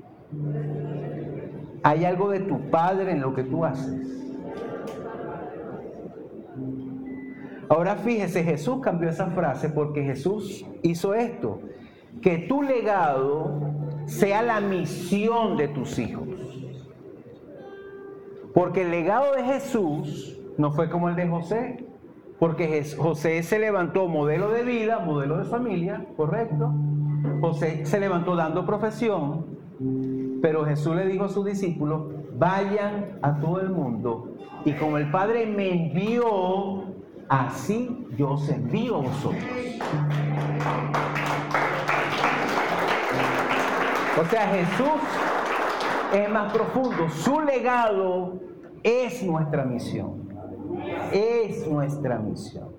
Hay 1.84 2.04
algo 2.04 2.32
de 2.32 2.42
tu 2.42 2.70
padre 2.70 3.14
en 3.14 3.22
lo 3.22 3.34
que 3.34 3.46
tú 3.46 3.64
haces. 3.64 4.28
Ahora 7.70 7.96
fíjese, 7.96 8.44
Jesús 8.44 8.82
cambió 8.82 9.10
esa 9.10 9.28
frase 9.28 9.70
porque 9.70 10.04
Jesús 10.04 10.66
hizo 10.82 11.14
esto, 11.14 11.62
que 12.22 12.40
tu 12.40 12.62
legado 12.62 13.72
sea 14.06 14.42
la 14.42 14.60
misión 14.60 15.56
de 15.56 15.70
tus 15.70 15.98
hijos. 15.98 16.29
Porque 18.54 18.82
el 18.82 18.92
legado 18.92 19.34
de 19.34 19.44
Jesús 19.44 20.40
no 20.58 20.72
fue 20.72 20.90
como 20.90 21.10
el 21.10 21.16
de 21.16 21.28
José, 21.28 21.86
porque 22.40 22.84
José 22.98 23.44
se 23.44 23.60
levantó 23.60 24.08
modelo 24.08 24.50
de 24.50 24.64
vida, 24.64 25.00
modelo 25.00 25.38
de 25.38 25.46
familia, 25.46 26.06
correcto. 26.16 26.74
José 27.42 27.86
se 27.86 28.00
levantó 28.00 28.36
dando 28.36 28.66
profesión, 28.66 29.46
pero 30.42 30.66
Jesús 30.66 30.96
le 30.96 31.06
dijo 31.06 31.26
a 31.26 31.30
sus 31.30 31.46
discípulos, 31.46 32.14
vayan 32.38 33.20
a 33.22 33.40
todo 33.40 33.60
el 33.62 33.70
mundo 33.70 34.36
y 34.66 34.74
como 34.74 34.98
el 34.98 35.10
Padre 35.12 35.46
me 35.46 35.72
envió, 35.72 36.84
así 37.28 38.08
yo 38.18 38.32
os 38.32 38.50
envío 38.50 38.98
a 38.98 39.02
vosotros. 39.02 39.44
O 44.20 44.26
sea, 44.26 44.48
Jesús 44.48 45.29
es 46.14 46.30
más 46.30 46.54
profundo. 46.54 47.10
Su 47.10 47.42
legado 47.42 48.40
es 48.84 49.24
nuestra 49.24 49.66
misión. 49.66 50.30
Es 51.12 51.68
nuestra 51.68 52.20
misión. 52.20 52.70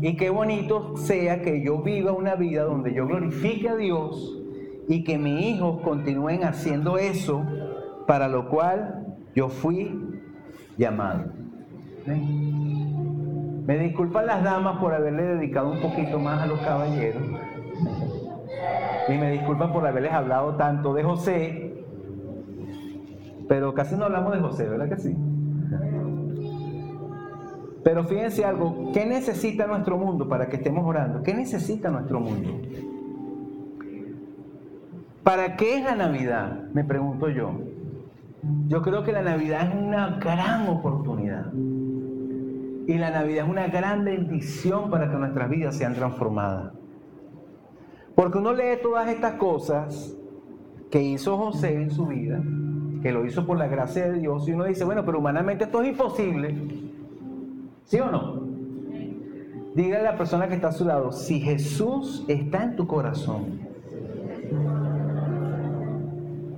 Y 0.00 0.16
qué 0.16 0.30
bonito 0.30 0.96
sea 0.96 1.42
que 1.42 1.64
yo 1.64 1.82
viva 1.82 2.12
una 2.12 2.34
vida 2.34 2.64
donde 2.64 2.92
yo 2.92 3.06
glorifique 3.06 3.68
a 3.68 3.76
Dios 3.76 4.38
y 4.88 5.04
que 5.04 5.18
mis 5.18 5.42
hijos 5.46 5.80
continúen 5.82 6.44
haciendo 6.44 6.98
eso 6.98 7.44
para 8.06 8.28
lo 8.28 8.48
cual 8.48 9.16
yo 9.34 9.48
fui 9.48 10.20
llamado. 10.76 11.24
Me 12.06 13.78
disculpan 13.78 14.26
las 14.26 14.44
damas 14.44 14.78
por 14.78 14.94
haberle 14.94 15.22
dedicado 15.22 15.72
un 15.72 15.80
poquito 15.80 16.18
más 16.18 16.42
a 16.42 16.46
los 16.46 16.60
caballeros. 16.60 17.22
Y 19.08 19.12
me 19.12 19.30
disculpan 19.32 19.72
por 19.72 19.86
haberles 19.86 20.12
hablado 20.12 20.54
tanto 20.54 20.94
de 20.94 21.02
José. 21.02 21.75
Pero 23.48 23.74
casi 23.74 23.96
no 23.96 24.04
hablamos 24.04 24.32
de 24.32 24.40
José, 24.40 24.68
¿verdad 24.68 24.88
que 24.88 24.96
sí? 24.96 25.16
Pero 27.84 28.04
fíjense 28.04 28.44
algo, 28.44 28.90
¿qué 28.92 29.06
necesita 29.06 29.66
nuestro 29.66 29.96
mundo 29.96 30.28
para 30.28 30.48
que 30.48 30.56
estemos 30.56 30.84
orando? 30.84 31.22
¿Qué 31.22 31.32
necesita 31.32 31.90
nuestro 31.90 32.18
mundo? 32.18 32.50
¿Para 35.22 35.56
qué 35.56 35.78
es 35.78 35.84
la 35.84 35.94
Navidad? 35.94 36.64
Me 36.72 36.82
pregunto 36.84 37.28
yo. 37.28 37.52
Yo 38.66 38.82
creo 38.82 39.04
que 39.04 39.12
la 39.12 39.22
Navidad 39.22 39.68
es 39.68 39.74
una 39.74 40.18
gran 40.18 40.68
oportunidad 40.68 41.52
y 42.86 42.98
la 42.98 43.10
Navidad 43.10 43.44
es 43.44 43.50
una 43.50 43.66
gran 43.66 44.04
bendición 44.04 44.90
para 44.90 45.10
que 45.10 45.16
nuestras 45.16 45.50
vidas 45.50 45.76
sean 45.76 45.94
transformadas. 45.94 46.72
Porque 48.14 48.38
uno 48.38 48.52
lee 48.52 48.78
todas 48.82 49.08
estas 49.08 49.34
cosas 49.34 50.16
que 50.90 51.02
hizo 51.02 51.36
José 51.36 51.74
en 51.74 51.90
su 51.90 52.06
vida, 52.06 52.40
que 53.02 53.12
lo 53.12 53.24
hizo 53.24 53.46
por 53.46 53.58
la 53.58 53.66
gracia 53.66 54.10
de 54.10 54.18
Dios, 54.18 54.48
y 54.48 54.52
uno 54.52 54.64
dice, 54.64 54.84
bueno, 54.84 55.04
pero 55.04 55.18
humanamente 55.18 55.64
esto 55.64 55.82
es 55.82 55.88
imposible. 55.88 56.54
¿Sí 57.84 58.00
o 58.00 58.10
no? 58.10 58.46
Dígale 59.74 60.08
a 60.08 60.12
la 60.12 60.16
persona 60.16 60.48
que 60.48 60.54
está 60.54 60.68
a 60.68 60.72
su 60.72 60.84
lado, 60.84 61.12
si 61.12 61.40
Jesús 61.40 62.24
está 62.28 62.64
en 62.64 62.76
tu 62.76 62.86
corazón 62.86 63.60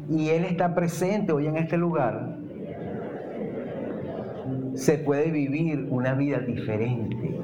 y 0.08 0.28
Él 0.28 0.44
está 0.44 0.74
presente 0.74 1.32
hoy 1.32 1.46
en 1.48 1.56
este 1.56 1.76
lugar, 1.76 2.38
se 4.74 4.98
puede 4.98 5.30
vivir 5.30 5.88
una 5.90 6.14
vida 6.14 6.38
diferente. 6.38 7.38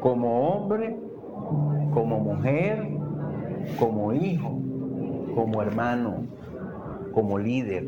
Como 0.00 0.50
hombre, 0.50 0.94
como 1.94 2.20
mujer, 2.20 2.86
como 3.78 4.12
hijo, 4.12 4.60
como 5.34 5.62
hermano, 5.62 6.26
como 7.18 7.36
líder, 7.36 7.84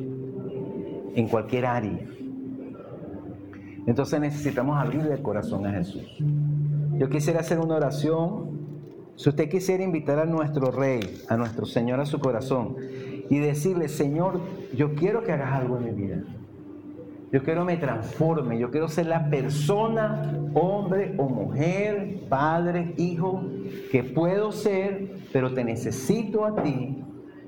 en 1.14 1.28
cualquier 1.28 1.64
área. 1.64 2.00
Entonces 3.86 4.18
necesitamos 4.18 4.76
abrirle 4.76 5.14
el 5.14 5.22
corazón 5.22 5.64
a 5.66 5.70
Jesús. 5.70 6.02
Yo 6.98 7.08
quisiera 7.08 7.38
hacer 7.38 7.60
una 7.60 7.76
oración. 7.76 8.58
Si 9.14 9.28
usted 9.28 9.48
quisiera 9.48 9.84
invitar 9.84 10.18
a 10.18 10.24
nuestro 10.24 10.72
Rey, 10.72 11.22
a 11.28 11.36
nuestro 11.36 11.64
Señor 11.64 12.00
a 12.00 12.06
su 12.06 12.18
corazón 12.18 12.74
y 13.30 13.38
decirle, 13.38 13.88
Señor, 13.88 14.40
yo 14.74 14.96
quiero 14.96 15.22
que 15.22 15.30
hagas 15.30 15.52
algo 15.52 15.76
en 15.76 15.84
mi 15.84 15.90
vida. 15.92 16.24
Yo 17.30 17.44
quiero 17.44 17.64
me 17.64 17.76
transforme, 17.76 18.58
yo 18.58 18.72
quiero 18.72 18.88
ser 18.88 19.06
la 19.06 19.30
persona, 19.30 20.40
hombre 20.54 21.14
o 21.18 21.28
mujer, 21.28 22.24
padre, 22.28 22.94
hijo, 22.96 23.44
que 23.92 24.02
puedo 24.02 24.50
ser, 24.50 25.18
pero 25.32 25.54
te 25.54 25.62
necesito 25.62 26.44
a 26.44 26.60
ti. 26.64 27.04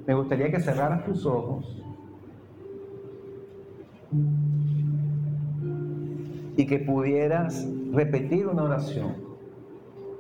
Me 0.07 0.15
gustaría 0.15 0.51
que 0.51 0.61
cerraras 0.61 1.05
tus 1.05 1.25
ojos 1.27 1.83
y 6.57 6.67
que 6.67 6.79
pudieras 6.79 7.67
repetir 7.93 8.47
una 8.47 8.65
oración 8.65 9.15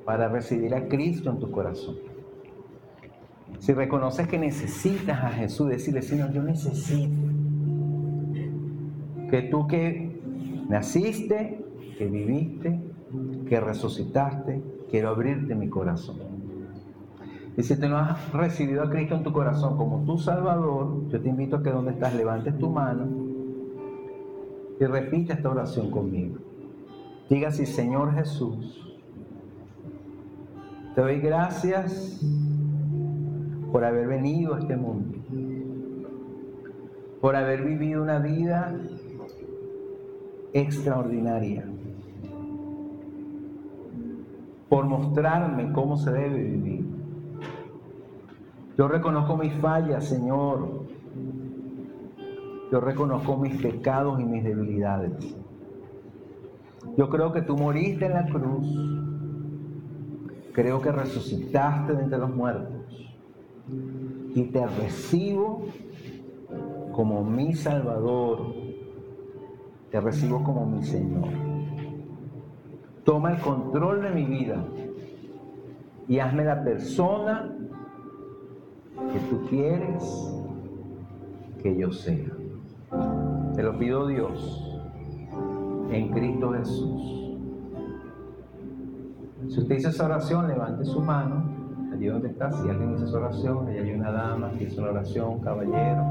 para 0.04 0.28
recibir 0.28 0.74
a 0.74 0.88
Cristo 0.88 1.30
en 1.30 1.38
tu 1.38 1.50
corazón. 1.50 1.96
Si 3.58 3.72
reconoces 3.72 4.26
que 4.26 4.38
necesitas 4.38 5.22
a 5.22 5.30
Jesús, 5.30 5.68
decirle, 5.68 6.02
Señor, 6.02 6.32
yo 6.32 6.42
necesito 6.42 7.14
que 9.30 9.42
tú 9.42 9.66
que 9.66 10.20
naciste, 10.68 11.64
que 11.96 12.06
viviste, 12.06 12.80
que 13.48 13.60
resucitaste, 13.60 14.62
quiero 14.90 15.10
abrirte 15.10 15.54
mi 15.54 15.68
corazón. 15.68 16.31
Y 17.56 17.62
si 17.62 17.78
tú 17.78 17.88
no 17.88 17.98
has 17.98 18.32
recibido 18.32 18.82
a 18.82 18.90
Cristo 18.90 19.14
en 19.14 19.22
tu 19.22 19.32
corazón 19.32 19.76
como 19.76 20.04
tu 20.04 20.18
Salvador, 20.18 21.08
yo 21.08 21.20
te 21.20 21.28
invito 21.28 21.56
a 21.56 21.62
que 21.62 21.70
donde 21.70 21.92
estás 21.92 22.14
levantes 22.14 22.58
tu 22.58 22.70
mano 22.70 23.06
y 24.80 24.84
repita 24.84 25.34
esta 25.34 25.50
oración 25.50 25.90
conmigo. 25.90 26.38
Diga 27.28 27.48
así, 27.48 27.66
Señor 27.66 28.14
Jesús, 28.14 28.96
te 30.94 31.00
doy 31.00 31.20
gracias 31.20 32.20
por 33.70 33.84
haber 33.84 34.08
venido 34.08 34.54
a 34.54 34.60
este 34.60 34.76
mundo, 34.76 35.18
por 37.20 37.36
haber 37.36 37.64
vivido 37.64 38.02
una 38.02 38.18
vida 38.18 38.74
extraordinaria 40.52 41.64
por 44.72 44.86
mostrarme 44.86 45.70
cómo 45.70 45.98
se 45.98 46.10
debe 46.10 46.44
vivir. 46.44 47.01
Yo 48.82 48.88
reconozco 48.88 49.36
mis 49.36 49.54
fallas, 49.60 50.06
Señor. 50.06 50.86
Yo 52.72 52.80
reconozco 52.80 53.36
mis 53.36 53.62
pecados 53.62 54.18
y 54.18 54.24
mis 54.24 54.42
debilidades. 54.42 55.36
Yo 56.96 57.08
creo 57.08 57.32
que 57.32 57.42
tú 57.42 57.56
moriste 57.56 58.06
en 58.06 58.12
la 58.12 58.26
cruz. 58.26 58.66
Creo 60.52 60.80
que 60.80 60.90
resucitaste 60.90 61.92
de 61.94 62.02
entre 62.02 62.18
los 62.18 62.34
muertos. 62.34 62.74
Y 64.34 64.46
te 64.46 64.66
recibo 64.66 65.62
como 66.90 67.22
mi 67.22 67.54
Salvador, 67.54 68.52
te 69.92 70.00
recibo 70.00 70.42
como 70.42 70.66
mi 70.66 70.82
Señor. 70.82 71.28
Toma 73.04 73.34
el 73.34 73.40
control 73.42 74.02
de 74.02 74.10
mi 74.10 74.24
vida 74.24 74.64
y 76.08 76.18
hazme 76.18 76.44
la 76.44 76.64
persona 76.64 77.48
que 79.10 79.18
tú 79.30 79.46
quieres 79.48 80.32
que 81.62 81.76
yo 81.76 81.92
sea. 81.92 82.32
Te 83.54 83.62
lo 83.62 83.78
pido 83.78 84.06
Dios, 84.06 84.80
en 85.90 86.10
Cristo 86.10 86.52
Jesús. 86.52 87.38
Si 89.48 89.60
usted 89.60 89.76
hizo 89.76 89.88
esa 89.90 90.04
oración, 90.06 90.48
levante 90.48 90.84
su 90.84 91.00
mano. 91.00 91.44
Allí 91.92 92.06
donde 92.06 92.28
está, 92.28 92.50
si 92.52 92.68
alguien 92.68 92.94
hizo 92.94 93.04
esa 93.04 93.18
oración, 93.18 93.68
allí 93.68 93.78
hay 93.78 93.92
una 93.92 94.10
dama 94.10 94.50
que 94.52 94.64
hizo 94.64 94.80
la 94.82 94.92
oración, 94.92 95.40
caballero. 95.40 96.02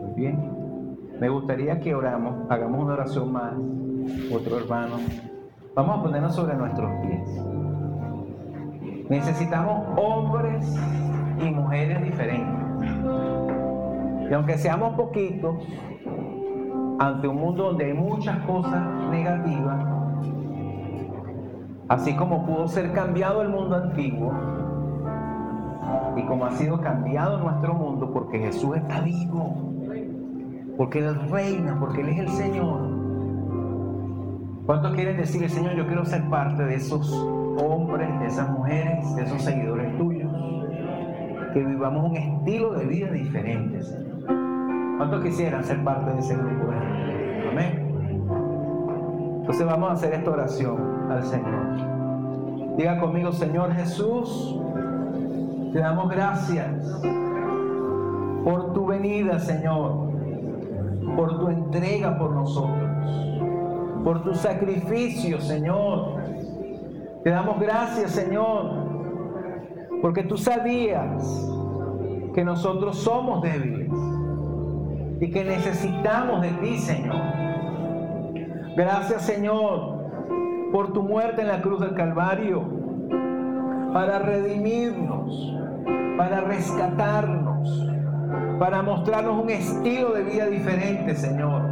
Muy 0.00 0.12
bien. 0.16 0.96
Me 1.20 1.28
gustaría 1.28 1.78
que 1.80 1.94
oramos, 1.94 2.48
hagamos 2.48 2.82
una 2.82 2.94
oración 2.94 3.32
más. 3.32 3.54
Otro 4.32 4.58
hermano. 4.58 4.96
Vamos 5.74 5.98
a 5.98 6.02
ponernos 6.02 6.34
sobre 6.34 6.54
nuestros 6.54 6.90
pies. 7.02 7.28
Necesitamos 9.08 9.86
hombres 9.96 10.76
y 11.40 11.50
mujeres 11.50 12.02
diferentes. 12.02 12.56
Y 14.30 14.34
aunque 14.34 14.58
seamos 14.58 14.94
poquitos, 14.94 15.56
ante 16.98 17.26
un 17.26 17.36
mundo 17.36 17.64
donde 17.64 17.86
hay 17.86 17.94
muchas 17.94 18.38
cosas 18.40 18.82
negativas, 19.10 19.86
así 21.88 22.14
como 22.16 22.44
pudo 22.44 22.68
ser 22.68 22.92
cambiado 22.92 23.40
el 23.40 23.48
mundo 23.48 23.76
antiguo, 23.76 24.32
y 26.16 26.22
como 26.24 26.44
ha 26.44 26.50
sido 26.50 26.80
cambiado 26.80 27.38
nuestro 27.38 27.72
mundo, 27.72 28.10
porque 28.12 28.38
Jesús 28.38 28.76
está 28.76 29.00
vivo, 29.00 29.56
porque 30.76 30.98
Él 30.98 31.30
reina, 31.30 31.78
porque 31.80 32.02
Él 32.02 32.08
es 32.10 32.18
el 32.18 32.28
Señor. 32.28 32.80
¿Cuántos 34.66 34.92
quieren 34.94 35.16
decirle, 35.16 35.48
Señor, 35.48 35.76
yo 35.76 35.86
quiero 35.86 36.04
ser 36.04 36.28
parte 36.28 36.62
de 36.62 36.74
esos 36.74 37.10
hombres, 37.62 38.08
de 38.20 38.26
esas 38.26 38.50
mujeres, 38.50 39.14
de 39.14 39.22
esos 39.22 39.42
seguidores 39.42 39.96
tuyos? 39.96 40.30
Que 41.52 41.64
vivamos 41.64 42.10
un 42.10 42.16
estilo 42.16 42.72
de 42.72 42.86
vida 42.86 43.10
diferente, 43.10 43.82
Señor. 43.82 44.08
¿Cuántos 44.98 45.22
quisieran 45.22 45.64
ser 45.64 45.82
parte 45.84 46.12
de 46.12 46.18
ese 46.18 46.36
grupo? 46.36 46.72
Amén. 47.50 47.88
Entonces 49.40 49.64
vamos 49.64 49.90
a 49.90 49.92
hacer 49.92 50.12
esta 50.12 50.30
oración 50.30 51.10
al 51.10 51.22
Señor. 51.22 52.76
Diga 52.76 53.00
conmigo, 53.00 53.32
Señor 53.32 53.72
Jesús, 53.72 54.60
te 55.72 55.78
damos 55.78 56.10
gracias 56.10 57.00
por 58.44 58.72
tu 58.72 58.86
venida, 58.86 59.38
Señor, 59.38 60.10
por 61.16 61.38
tu 61.40 61.48
entrega 61.48 62.18
por 62.18 62.32
nosotros, 62.32 62.90
por 64.04 64.22
tu 64.22 64.34
sacrificio, 64.34 65.40
Señor. 65.40 66.18
Te 67.24 67.30
damos 67.30 67.58
gracias, 67.60 68.12
Señor, 68.12 68.88
porque 70.00 70.22
tú 70.22 70.36
sabías 70.36 71.22
que 72.34 72.44
nosotros 72.44 72.98
somos 72.98 73.42
débiles 73.42 73.90
y 75.20 75.30
que 75.30 75.44
necesitamos 75.44 76.42
de 76.42 76.50
ti, 76.52 76.78
Señor. 76.78 77.20
Gracias, 78.76 79.22
Señor, 79.22 79.98
por 80.70 80.92
tu 80.92 81.02
muerte 81.02 81.42
en 81.42 81.48
la 81.48 81.60
cruz 81.60 81.80
del 81.80 81.94
Calvario, 81.94 82.62
para 83.92 84.20
redimirnos, 84.20 85.56
para 86.16 86.42
rescatarnos, 86.42 87.90
para 88.60 88.82
mostrarnos 88.82 89.42
un 89.42 89.50
estilo 89.50 90.12
de 90.12 90.22
vida 90.22 90.46
diferente, 90.46 91.14
Señor. 91.16 91.62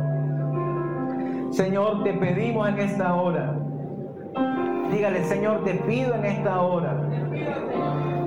Señor, 1.51 2.03
te 2.03 2.13
pedimos 2.15 2.69
en 2.69 2.79
esta 2.81 3.15
hora, 3.15 3.57
dígale, 4.91 5.25
Señor, 5.25 5.65
te 5.65 5.75
pido 5.75 6.15
en 6.15 6.25
esta 6.25 6.61
hora 6.61 6.97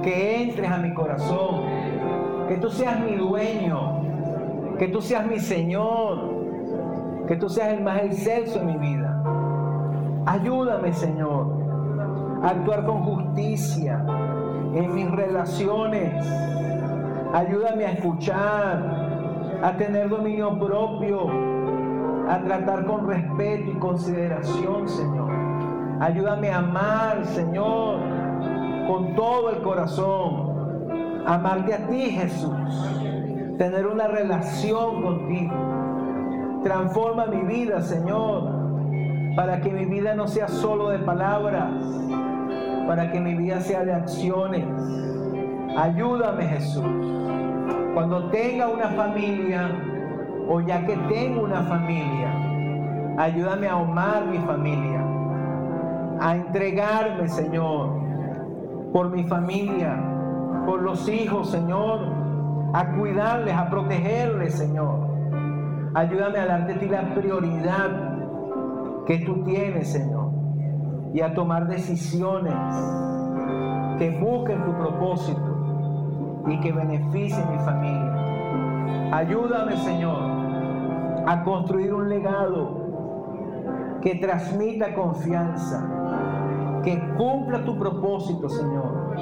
que 0.04 0.44
entres 0.44 0.70
a 0.70 0.78
mi 0.78 0.94
corazón, 0.94 1.64
que 2.48 2.58
tú 2.58 2.70
seas 2.70 3.00
mi 3.00 3.16
dueño, 3.16 4.02
que 4.78 4.88
tú 4.88 5.02
seas 5.02 5.26
mi 5.28 5.40
Señor, 5.40 6.40
que 7.28 7.36
tú 7.36 7.50
seas 7.50 7.74
el 7.74 7.84
más 7.84 8.04
excelso 8.04 8.60
en 8.60 8.68
mi 8.68 8.78
vida. 8.78 9.24
Ayúdame, 10.26 10.94
Señor, 10.94 11.48
a 12.44 12.50
actuar 12.50 12.86
con 12.86 13.04
justicia 13.04 14.04
en 14.74 14.94
mis 14.94 15.10
relaciones. 15.12 16.26
Ayúdame 17.34 17.86
a 17.86 17.92
escuchar, 17.92 19.60
a 19.62 19.78
tener 19.78 20.10
dominio 20.10 20.58
propio, 20.60 21.28
a 22.28 22.40
tratar 22.44 22.86
con 22.86 23.08
respeto 23.08 23.72
y 23.72 23.76
consideración, 23.76 24.88
Señor. 24.88 25.29
Ayúdame 26.00 26.50
a 26.50 26.60
amar, 26.60 27.26
Señor, 27.26 28.00
con 28.88 29.16
todo 29.16 29.50
el 29.52 29.62
corazón. 29.62 31.24
Amarte 31.26 31.74
a 31.74 31.88
ti, 31.88 32.12
Jesús 32.12 32.56
tener 33.60 33.86
una 33.86 34.08
relación 34.08 35.04
contigo. 35.04 35.54
Transforma 36.64 37.26
mi 37.26 37.42
vida, 37.42 37.82
Señor, 37.82 39.36
para 39.36 39.60
que 39.60 39.70
mi 39.70 39.84
vida 39.84 40.16
no 40.16 40.28
sea 40.28 40.48
solo 40.48 40.90
de 40.90 41.00
palabras, 41.00 41.70
para 42.88 43.12
que 43.12 43.20
mi 43.20 43.36
vida 43.36 43.60
sea 43.60 43.84
de 43.84 43.94
acciones. 43.94 44.66
Ayúdame, 45.78 46.46
Jesús. 46.46 46.86
Cuando 47.94 48.30
tenga 48.30 48.70
una 48.70 48.88
familia, 48.92 49.70
o 50.48 50.62
ya 50.62 50.86
que 50.86 50.96
tengo 51.10 51.44
una 51.44 51.62
familia, 51.64 52.34
ayúdame 53.18 53.68
a 53.68 53.74
amar 53.74 54.26
mi 54.26 54.38
familia, 54.40 55.06
a 56.20 56.36
entregarme, 56.36 57.28
Señor, 57.30 57.90
por 58.92 59.10
mi 59.10 59.24
familia, 59.24 59.96
por 60.66 60.82
los 60.82 61.08
hijos, 61.08 61.50
Señor, 61.50 62.00
a 62.74 62.92
cuidarles, 62.98 63.56
a 63.56 63.70
protegerles, 63.70 64.56
Señor. 64.56 65.08
Ayúdame 65.96 66.40
a 66.40 66.46
darte 66.46 66.74
a 66.74 66.80
ti 66.80 66.88
la 66.88 67.16
prioridad 67.16 67.90
que 69.06 69.20
tú 69.20 69.44
tienes, 69.44 69.92
Señor, 69.92 70.32
y 71.14 71.22
a 71.22 71.34
tomar 71.34 71.68
decisiones 71.68 72.54
que 73.98 74.12
busquen 74.20 74.64
tu 74.66 74.74
propósito 74.78 76.44
y 76.48 76.60
que 76.60 76.72
beneficien 76.72 77.52
mi 77.52 77.58
familia. 77.60 79.10
Ayúdame, 79.12 79.76
Señor, 79.78 80.22
a 81.26 81.44
construir 81.44 81.94
un 81.94 82.10
legado 82.10 82.80
que 84.02 84.16
transmita 84.16 84.94
confianza, 84.94 85.99
que 86.84 87.00
cumpla 87.18 87.64
tu 87.64 87.78
propósito, 87.78 88.50
Señor, 88.50 89.16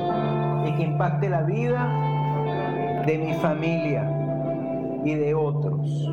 y 0.66 0.74
que 0.74 0.84
impacte 0.84 1.30
la 1.30 1.44
vida 1.44 1.88
de 3.06 3.18
mi 3.18 3.34
familia 3.36 4.10
y 5.04 5.16
de 5.16 5.34
otros. 5.34 6.10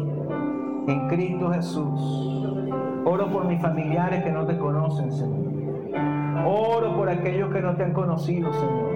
En 0.86 1.08
Cristo 1.08 1.50
Jesús. 1.50 2.30
Oro 3.06 3.30
por 3.30 3.44
mis 3.44 3.60
familiares 3.60 4.22
que 4.22 4.30
no 4.30 4.46
te 4.46 4.56
conocen, 4.56 5.12
Señor. 5.12 5.44
Oro 6.46 6.96
por 6.96 7.08
aquellos 7.08 7.52
que 7.52 7.60
no 7.60 7.74
te 7.76 7.84
han 7.84 7.92
conocido, 7.92 8.52
Señor. 8.52 8.94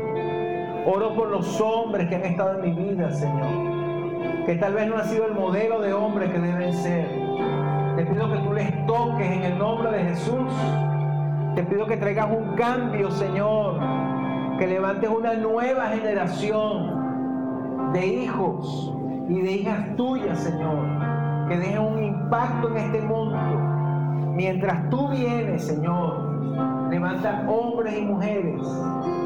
Oro 0.87 1.15
por 1.15 1.31
los 1.31 1.61
hombres 1.61 2.09
que 2.09 2.17
han 2.17 2.25
estado 2.25 2.63
en 2.63 2.75
mi 2.75 2.83
vida, 2.83 3.11
Señor. 3.11 4.47
Que 4.47 4.55
tal 4.55 4.75
vez 4.75 4.89
no 4.89 4.97
han 4.97 5.05
sido 5.05 5.27
el 5.27 5.35
modelo 5.35 5.81
de 5.81 5.93
hombre 5.93 6.31
que 6.31 6.39
deben 6.39 6.73
ser. 6.73 7.07
Te 7.97 8.07
pido 8.07 8.31
que 8.31 8.39
tú 8.39 8.53
les 8.53 8.87
toques 8.87 9.31
en 9.31 9.43
el 9.43 9.59
nombre 9.59 9.91
de 9.91 10.05
Jesús. 10.05 10.53
Te 11.59 11.65
pido 11.65 11.89
que 11.89 11.97
traigas 11.97 12.29
un 12.31 12.55
cambio, 12.55 13.11
Señor. 13.11 13.81
Que 14.61 14.69
levantes 14.69 15.11
una 15.11 15.35
nueva 15.35 15.89
generación 15.89 17.91
de 17.93 18.07
hijos 18.07 18.95
y 19.29 19.41
de 19.41 19.53
hijas 19.55 19.97
tuyas, 19.97 20.39
Señor, 20.39 20.87
que 21.49 21.57
dejen 21.57 21.81
un 21.81 21.99
impacto 21.99 22.69
en 22.69 22.77
este 22.77 23.01
mundo. 23.01 23.37
Mientras 24.37 24.89
tú 24.89 25.09
vienes, 25.09 25.67
Señor, 25.67 26.91
levanta 26.91 27.45
hombres 27.49 27.99
y 27.99 28.03
mujeres 28.03 28.63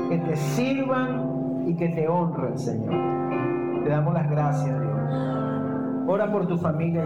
que 0.08 0.16
te 0.16 0.34
sirvan 0.34 1.66
y 1.66 1.74
que 1.74 1.90
te 1.90 2.08
honren, 2.08 2.58
Señor. 2.58 2.94
Te 3.84 3.90
damos 3.90 4.14
las 4.14 4.30
gracias, 4.30 4.80
Dios. 4.80 4.94
Ora 6.06 6.32
por 6.32 6.46
tu 6.46 6.56
familia, 6.56 7.04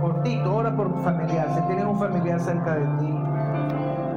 cortito, 0.00 0.56
ora 0.56 0.74
por 0.74 0.92
tu 0.92 0.98
familiar. 1.02 1.46
Si 1.54 1.60
tienes 1.68 1.84
un 1.84 2.00
familiar 2.00 2.40
cerca 2.40 2.74
de 2.74 2.86
ti, 2.98 3.23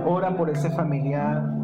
ora 0.09 0.33
por 0.35 0.49
ese 0.49 0.69
familiar 0.69 1.56